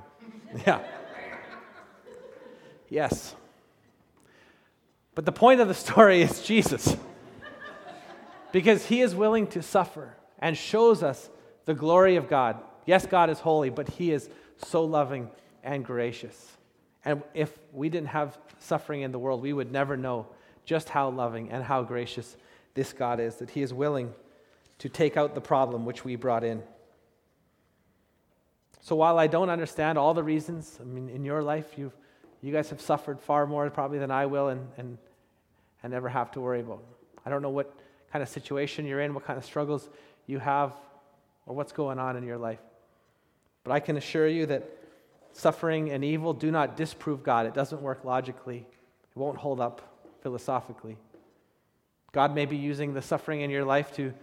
Yeah. 0.65 0.81
Yes. 2.89 3.35
But 5.15 5.25
the 5.25 5.31
point 5.31 5.61
of 5.61 5.67
the 5.67 5.73
story 5.73 6.21
is 6.21 6.41
Jesus. 6.41 6.95
because 8.51 8.85
he 8.85 9.01
is 9.01 9.15
willing 9.15 9.47
to 9.47 9.61
suffer 9.61 10.15
and 10.39 10.57
shows 10.57 11.03
us 11.03 11.29
the 11.65 11.73
glory 11.73 12.15
of 12.15 12.27
God. 12.27 12.57
Yes, 12.85 13.05
God 13.05 13.29
is 13.29 13.39
holy, 13.39 13.69
but 13.69 13.87
he 13.87 14.11
is 14.11 14.29
so 14.57 14.83
loving 14.83 15.29
and 15.63 15.85
gracious. 15.85 16.57
And 17.05 17.23
if 17.33 17.57
we 17.73 17.89
didn't 17.89 18.09
have 18.09 18.37
suffering 18.59 19.01
in 19.01 19.11
the 19.11 19.19
world, 19.19 19.41
we 19.41 19.53
would 19.53 19.71
never 19.71 19.95
know 19.95 20.27
just 20.65 20.89
how 20.89 21.09
loving 21.09 21.51
and 21.51 21.63
how 21.63 21.83
gracious 21.83 22.35
this 22.73 22.93
God 22.93 23.19
is, 23.19 23.35
that 23.35 23.49
he 23.51 23.61
is 23.61 23.73
willing 23.73 24.13
to 24.79 24.89
take 24.89 25.17
out 25.17 25.35
the 25.35 25.41
problem 25.41 25.85
which 25.85 26.05
we 26.05 26.15
brought 26.15 26.43
in. 26.43 26.61
So 28.89 28.95
while 28.95 29.19
I 29.19 29.27
don't 29.27 29.51
understand 29.51 29.99
all 29.99 30.15
the 30.15 30.23
reasons, 30.23 30.79
I 30.81 30.83
mean, 30.83 31.09
in 31.09 31.23
your 31.23 31.43
life, 31.43 31.77
you 31.77 31.91
you 32.41 32.51
guys 32.51 32.71
have 32.71 32.81
suffered 32.81 33.21
far 33.21 33.45
more 33.45 33.69
probably 33.69 33.99
than 33.99 34.09
I 34.09 34.25
will 34.25 34.47
and, 34.47 34.67
and, 34.77 34.97
and 35.83 35.93
never 35.93 36.09
have 36.09 36.31
to 36.31 36.41
worry 36.41 36.61
about. 36.61 36.83
I 37.23 37.29
don't 37.29 37.43
know 37.43 37.51
what 37.51 37.71
kind 38.11 38.23
of 38.23 38.29
situation 38.29 38.87
you're 38.87 39.01
in, 39.01 39.13
what 39.13 39.25
kind 39.25 39.37
of 39.37 39.45
struggles 39.45 39.87
you 40.25 40.39
have, 40.39 40.73
or 41.45 41.55
what's 41.55 41.71
going 41.71 41.99
on 41.99 42.17
in 42.17 42.23
your 42.23 42.39
life. 42.39 42.57
But 43.63 43.73
I 43.73 43.79
can 43.79 43.95
assure 43.95 44.27
you 44.27 44.47
that 44.47 44.67
suffering 45.33 45.91
and 45.91 46.03
evil 46.03 46.33
do 46.33 46.49
not 46.49 46.75
disprove 46.75 47.21
God. 47.21 47.45
It 47.45 47.53
doesn't 47.53 47.83
work 47.83 48.03
logically, 48.03 48.65
it 49.03 49.19
won't 49.19 49.37
hold 49.37 49.61
up 49.61 49.83
philosophically. 50.23 50.97
God 52.11 52.33
may 52.33 52.47
be 52.47 52.57
using 52.57 52.95
the 52.95 53.03
suffering 53.03 53.41
in 53.41 53.51
your 53.51 53.65
life 53.65 53.93
to, 53.97 54.15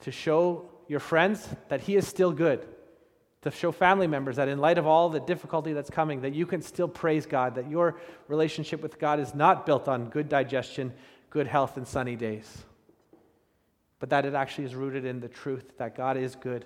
to 0.00 0.10
show 0.10 0.68
your 0.88 0.98
friends 0.98 1.48
that 1.68 1.82
He 1.82 1.94
is 1.94 2.08
still 2.08 2.32
good 2.32 2.66
to 3.42 3.50
show 3.50 3.72
family 3.72 4.06
members 4.06 4.36
that 4.36 4.48
in 4.48 4.58
light 4.58 4.78
of 4.78 4.86
all 4.86 5.08
the 5.08 5.20
difficulty 5.20 5.72
that's 5.72 5.90
coming 5.90 6.20
that 6.22 6.34
you 6.34 6.46
can 6.46 6.62
still 6.62 6.88
praise 6.88 7.26
god 7.26 7.54
that 7.54 7.70
your 7.70 8.00
relationship 8.28 8.82
with 8.82 8.98
god 8.98 9.18
is 9.20 9.34
not 9.34 9.66
built 9.66 9.88
on 9.88 10.08
good 10.10 10.28
digestion 10.28 10.92
good 11.30 11.46
health 11.46 11.76
and 11.76 11.86
sunny 11.86 12.16
days 12.16 12.64
but 13.98 14.10
that 14.10 14.24
it 14.24 14.34
actually 14.34 14.64
is 14.64 14.74
rooted 14.74 15.04
in 15.04 15.20
the 15.20 15.28
truth 15.28 15.72
that 15.78 15.96
god 15.96 16.16
is 16.16 16.34
good 16.36 16.64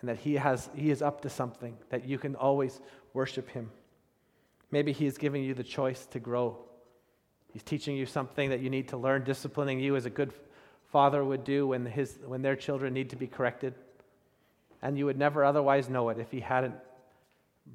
and 0.00 0.08
that 0.08 0.18
he 0.18 0.34
has 0.34 0.70
he 0.74 0.90
is 0.90 1.02
up 1.02 1.20
to 1.20 1.30
something 1.30 1.76
that 1.90 2.04
you 2.06 2.18
can 2.18 2.34
always 2.34 2.80
worship 3.12 3.48
Him. 3.50 3.70
Maybe 4.70 4.92
He 4.92 5.06
is 5.06 5.18
giving 5.18 5.42
you 5.42 5.54
the 5.54 5.64
choice 5.64 6.06
to 6.06 6.20
grow. 6.20 6.58
He's 7.52 7.62
teaching 7.62 7.96
you 7.96 8.06
something 8.06 8.50
that 8.50 8.60
you 8.60 8.70
need 8.70 8.88
to 8.88 8.96
learn, 8.96 9.24
disciplining 9.24 9.80
you 9.80 9.96
as 9.96 10.06
a 10.06 10.10
good 10.10 10.32
father 10.92 11.24
would 11.24 11.44
do 11.44 11.68
when, 11.68 11.84
his, 11.86 12.18
when 12.24 12.42
their 12.42 12.56
children 12.56 12.94
need 12.94 13.10
to 13.10 13.16
be 13.16 13.26
corrected. 13.26 13.74
And 14.82 14.96
you 14.96 15.06
would 15.06 15.18
never 15.18 15.44
otherwise 15.44 15.88
know 15.88 16.08
it 16.08 16.18
if 16.18 16.30
He 16.30 16.40
hadn't 16.40 16.74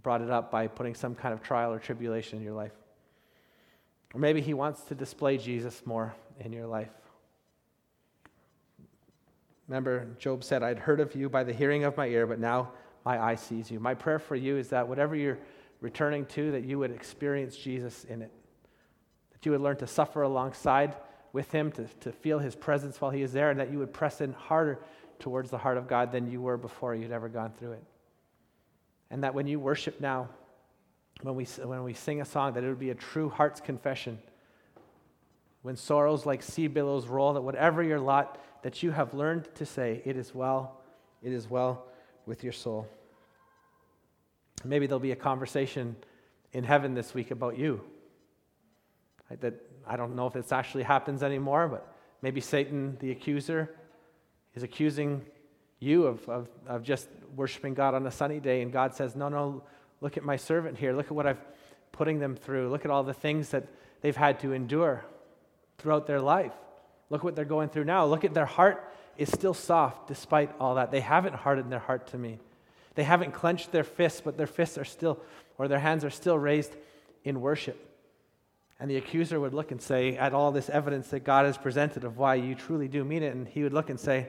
brought 0.02 0.22
it 0.22 0.30
up 0.30 0.52
by 0.52 0.68
putting 0.68 0.96
some 0.96 1.16
kind 1.16 1.34
of 1.34 1.42
trial 1.42 1.72
or 1.72 1.80
tribulation 1.80 2.40
in 2.40 2.44
your 2.44 2.54
life. 2.54 2.74
Or 4.14 4.20
maybe 4.20 4.42
He 4.42 4.54
wants 4.54 4.82
to 4.84 4.96
display 4.96 5.38
Jesus 5.38 5.86
more 5.86 6.16
in 6.40 6.52
your 6.52 6.68
life. 6.68 6.92
Remember, 9.68 10.08
Job 10.20 10.44
said, 10.44 10.62
I'd 10.62 10.80
heard 10.80 11.00
of 11.00 11.16
you 11.16 11.30
by 11.30 11.44
the 11.44 11.54
hearing 11.54 11.84
of 11.84 11.98
my 11.98 12.08
ear, 12.08 12.28
but 12.28 12.40
now 12.40 12.72
my 13.04 13.22
eye 13.24 13.36
sees 13.36 13.72
you. 13.72 13.80
My 13.80 13.94
prayer 13.94 14.20
for 14.20 14.36
you 14.36 14.58
is 14.58 14.70
that 14.70 14.88
whatever 14.88 15.16
you're 15.16 15.40
returning 15.82 16.26
to, 16.28 16.52
that 16.52 16.64
you 16.64 16.80
would 16.80 16.92
experience 16.92 17.56
Jesus 17.56 18.04
in 18.06 18.22
it. 18.22 18.32
That 19.32 19.46
you 19.46 19.52
would 19.52 19.62
learn 19.62 19.78
to 19.78 19.88
suffer 19.88 20.22
alongside 20.22 20.96
with 21.34 21.52
him, 21.52 21.72
to, 21.74 21.86
to 22.02 22.12
feel 22.12 22.40
his 22.40 22.56
presence 22.56 23.02
while 23.02 23.12
he 23.12 23.22
is 23.22 23.34
there, 23.34 23.50
and 23.50 23.60
that 23.60 23.72
you 23.72 23.80
would 23.80 23.92
press 23.92 24.22
in 24.22 24.34
harder 24.34 24.80
towards 25.20 25.50
the 25.50 25.58
heart 25.58 25.78
of 25.78 25.88
God 25.88 26.12
than 26.12 26.30
you 26.30 26.42
were 26.42 26.58
before 26.58 26.96
you'd 26.96 27.12
ever 27.12 27.30
gone 27.30 27.52
through 27.52 27.74
it. 27.74 27.84
And 29.10 29.24
that 29.24 29.34
when 29.34 29.48
you 29.48 29.60
worship 29.60 30.02
now, 30.02 30.30
when 31.22 31.36
we, 31.36 31.46
when 31.46 31.84
we 31.84 31.94
sing 31.94 32.22
a 32.22 32.26
song, 32.26 32.54
that 32.54 32.64
it 32.64 32.68
would 32.68 32.80
be 32.80 32.90
a 32.90 32.96
true 32.96 33.30
heart's 33.30 33.62
confession. 33.62 34.20
When 35.62 35.76
sorrows 35.76 36.26
like 36.26 36.44
sea 36.44 36.68
billows 36.68 37.08
roll, 37.08 37.34
that 37.34 37.42
whatever 37.42 37.82
your 37.82 38.00
lot, 38.00 38.44
that 38.64 38.84
you 38.84 38.92
have 38.92 39.14
learned 39.14 39.48
to 39.56 39.66
say, 39.66 40.02
It 40.06 40.18
is 40.18 40.36
well, 40.36 40.82
it 41.24 41.32
is 41.32 41.50
well 41.50 41.86
with 42.26 42.44
your 42.44 42.54
soul. 42.54 42.88
Maybe 44.64 44.88
there'll 44.88 45.00
be 45.00 45.12
a 45.12 45.16
conversation 45.16 45.96
in 46.52 46.64
heaven 46.64 46.94
this 46.94 47.14
week 47.14 47.32
about 47.32 47.58
you. 47.58 47.82
That 49.40 49.54
I 49.88 49.98
don't 49.98 50.16
know 50.16 50.28
if 50.28 50.34
this 50.34 50.52
actually 50.52 50.84
happens 50.84 51.24
anymore, 51.24 51.68
but 51.68 51.92
maybe 52.22 52.42
Satan, 52.42 52.98
the 53.00 53.12
accuser, 53.12 53.76
is 54.56 54.64
accusing 54.64 55.22
you 55.80 56.06
of, 56.06 56.28
of, 56.28 56.48
of 56.68 56.84
just 56.84 57.08
worshiping 57.36 57.74
God 57.74 57.94
on 57.94 58.06
a 58.08 58.12
sunny 58.12 58.40
day, 58.40 58.62
and 58.62 58.72
God 58.72 58.96
says, 58.96 59.16
No, 59.16 59.30
no, 59.30 59.64
look 60.02 60.18
at 60.18 60.24
my 60.24 60.36
servant 60.36 60.78
here. 60.78 60.94
Look 60.94 61.08
at 61.08 61.12
what 61.12 61.28
I've 61.28 61.42
putting 61.96 62.20
them 62.20 62.36
through. 62.36 62.70
Look 62.70 62.84
at 62.84 62.92
all 62.92 63.04
the 63.04 63.14
things 63.14 63.50
that 63.50 63.66
they've 64.02 64.16
had 64.16 64.40
to 64.42 64.52
endure 64.52 65.06
throughout 65.78 66.08
their 66.08 66.20
life. 66.20 66.52
Look 67.10 67.24
what 67.24 67.36
they're 67.36 67.46
going 67.46 67.70
through 67.70 67.86
now. 67.86 68.06
Look 68.06 68.26
at 68.26 68.34
their 68.34 68.46
heart 68.46 68.92
is 69.18 69.30
still 69.32 69.54
soft 69.54 70.08
despite 70.08 70.52
all 70.60 70.76
that. 70.76 70.92
They 70.92 71.00
haven't 71.00 71.36
hardened 71.36 71.72
their 71.72 71.80
heart 71.80 72.08
to 72.08 72.18
me. 72.18 72.40
They 72.96 73.04
haven't 73.04 73.32
clenched 73.32 73.72
their 73.72 73.84
fists, 73.84 74.22
but 74.22 74.38
their 74.38 74.48
fists 74.48 74.78
are 74.78 74.86
still, 74.86 75.20
or 75.58 75.68
their 75.68 75.80
hands 75.80 76.04
are 76.04 76.10
still 76.10 76.38
raised 76.38 76.76
in 77.24 77.40
worship. 77.40 77.82
And 78.80 78.92
the 78.92 78.98
accuser 78.98 79.40
would 79.40 79.54
look 79.54 79.72
and 79.72 79.82
say, 79.82 80.18
at 80.18 80.34
all 80.34 80.52
this 80.52 80.70
evidence 80.70 81.08
that 81.10 81.22
God 81.22 81.46
has 81.46 81.58
presented 81.58 82.04
of 82.04 82.18
why 82.18 82.36
you 82.36 82.56
truly 82.56 82.90
do 82.90 83.06
mean 83.06 83.24
it, 83.24 83.34
and 83.34 83.48
he 83.48 83.64
would 83.64 83.74
look 83.74 83.90
and 83.90 84.00
say, 84.00 84.28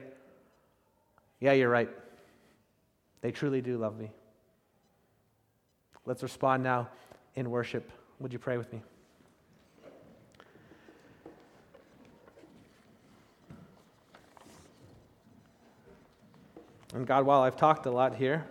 Yeah, 1.41 1.53
you're 1.53 1.69
right. 1.69 1.91
They 3.21 3.31
truly 3.31 3.61
do 3.61 3.77
love 3.77 3.99
me. 3.99 4.11
Let's 6.05 6.23
respond 6.23 6.63
now 6.63 6.89
in 7.35 7.51
worship. 7.51 7.91
Would 8.21 8.33
you 8.33 8.39
pray 8.39 8.57
with 8.57 8.73
me? 8.73 8.83
And 16.95 17.07
God, 17.07 17.27
while 17.27 17.43
I've 17.43 17.57
talked 17.57 17.85
a 17.87 17.91
lot 17.91 18.15
here, 18.15 18.47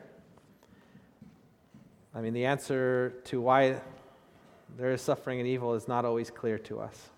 I 2.13 2.21
mean, 2.21 2.33
the 2.33 2.45
answer 2.45 3.13
to 3.25 3.41
why 3.41 3.81
there 4.77 4.91
is 4.91 5.01
suffering 5.01 5.39
and 5.39 5.47
evil 5.47 5.73
is 5.73 5.87
not 5.87 6.05
always 6.05 6.29
clear 6.29 6.59
to 6.59 6.79
us. 6.79 7.09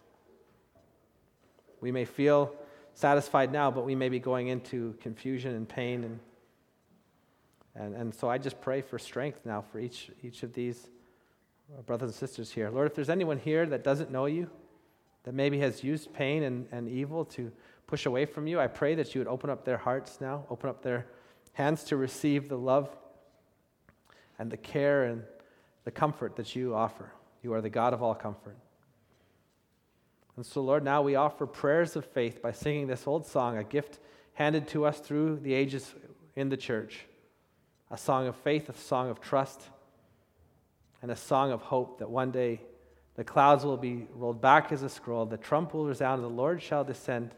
We 1.81 1.91
may 1.91 2.05
feel 2.05 2.55
satisfied 2.97 3.51
now, 3.51 3.69
but 3.69 3.85
we 3.85 3.93
may 3.93 4.09
be 4.09 4.17
going 4.17 4.47
into 4.47 4.95
confusion 5.01 5.53
and 5.53 5.69
pain. 5.69 6.03
And, 6.03 6.19
and, 7.75 7.95
and 7.95 8.15
so 8.15 8.27
I 8.27 8.39
just 8.39 8.59
pray 8.59 8.81
for 8.81 8.97
strength 8.97 9.41
now 9.45 9.63
for 9.71 9.77
each, 9.79 10.09
each 10.23 10.41
of 10.41 10.51
these 10.51 10.87
uh, 11.71 11.83
brothers 11.83 12.09
and 12.09 12.15
sisters 12.15 12.51
here. 12.51 12.71
Lord, 12.71 12.87
if 12.87 12.95
there's 12.95 13.11
anyone 13.11 13.37
here 13.37 13.67
that 13.67 13.83
doesn't 13.83 14.09
know 14.09 14.25
you, 14.25 14.49
that 15.25 15.35
maybe 15.35 15.59
has 15.59 15.83
used 15.83 16.11
pain 16.11 16.41
and, 16.41 16.67
and 16.71 16.89
evil 16.89 17.23
to 17.25 17.51
push 17.85 18.07
away 18.07 18.25
from 18.25 18.47
you, 18.47 18.59
I 18.59 18.65
pray 18.65 18.95
that 18.95 19.13
you 19.13 19.21
would 19.21 19.27
open 19.27 19.51
up 19.51 19.63
their 19.63 19.77
hearts 19.77 20.19
now, 20.19 20.45
open 20.49 20.67
up 20.67 20.81
their 20.81 21.05
hands 21.53 21.83
to 21.85 21.97
receive 21.97 22.49
the 22.49 22.57
love 22.57 22.89
and 24.39 24.49
the 24.49 24.57
care 24.57 25.03
and 25.03 25.21
the 25.83 25.91
comfort 25.91 26.35
that 26.37 26.55
you 26.55 26.73
offer. 26.73 27.11
You 27.43 27.53
are 27.53 27.61
the 27.61 27.69
God 27.69 27.93
of 27.93 28.01
all 28.01 28.15
comfort. 28.15 28.57
And 30.37 30.45
so, 30.45 30.61
Lord, 30.61 30.83
now 30.83 31.01
we 31.01 31.15
offer 31.15 31.47
prayers 31.47 31.95
of 31.95 32.05
faith 32.05 32.43
by 32.43 32.51
singing 32.51 32.85
this 32.85 33.07
old 33.07 33.25
song, 33.25 33.57
a 33.57 33.63
gift 33.63 33.99
handed 34.33 34.67
to 34.69 34.85
us 34.85 34.99
through 34.99 35.37
the 35.37 35.53
ages 35.53 35.95
in 36.35 36.49
the 36.49 36.57
church. 36.57 37.05
A 37.89 37.97
song 37.97 38.27
of 38.27 38.35
faith, 38.35 38.69
a 38.69 38.77
song 38.77 39.09
of 39.09 39.19
trust, 39.19 39.63
and 41.01 41.09
a 41.09 41.15
song 41.15 41.51
of 41.51 41.61
hope 41.61 41.97
that 41.97 42.09
one 42.09 42.29
day 42.29 42.61
the 43.15 43.23
clouds 43.23 43.65
will 43.65 43.77
be 43.77 44.07
rolled 44.13 44.39
back 44.39 44.71
as 44.71 44.83
a 44.83 44.89
scroll, 44.89 45.25
the 45.25 45.37
trump 45.37 45.73
will 45.73 45.85
resound, 45.85 46.21
and 46.21 46.31
the 46.31 46.35
Lord 46.35 46.61
shall 46.61 46.83
descend. 46.83 47.33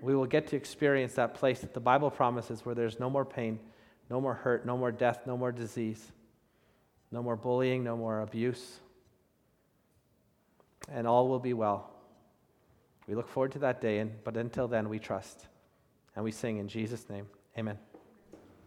We 0.00 0.16
will 0.16 0.26
get 0.26 0.46
to 0.48 0.56
experience 0.56 1.12
that 1.14 1.34
place 1.34 1.60
that 1.60 1.74
the 1.74 1.80
Bible 1.80 2.10
promises 2.10 2.64
where 2.64 2.74
there's 2.74 2.98
no 2.98 3.10
more 3.10 3.26
pain, 3.26 3.58
no 4.08 4.18
more 4.18 4.32
hurt, 4.32 4.64
no 4.64 4.78
more 4.78 4.92
death, 4.92 5.26
no 5.26 5.36
more 5.36 5.52
disease, 5.52 6.12
no 7.10 7.22
more 7.22 7.36
bullying, 7.36 7.84
no 7.84 7.98
more 7.98 8.22
abuse, 8.22 8.80
and 10.90 11.06
all 11.06 11.28
will 11.28 11.40
be 11.40 11.52
well. 11.52 11.90
We 13.08 13.14
look 13.14 13.28
forward 13.28 13.52
to 13.52 13.58
that 13.60 13.80
day, 13.80 14.04
but 14.22 14.36
until 14.36 14.68
then, 14.68 14.88
we 14.90 14.98
trust 14.98 15.46
and 16.14 16.24
we 16.24 16.30
sing 16.30 16.58
in 16.58 16.68
Jesus' 16.68 17.08
name. 17.08 17.26
Amen. 17.56 17.78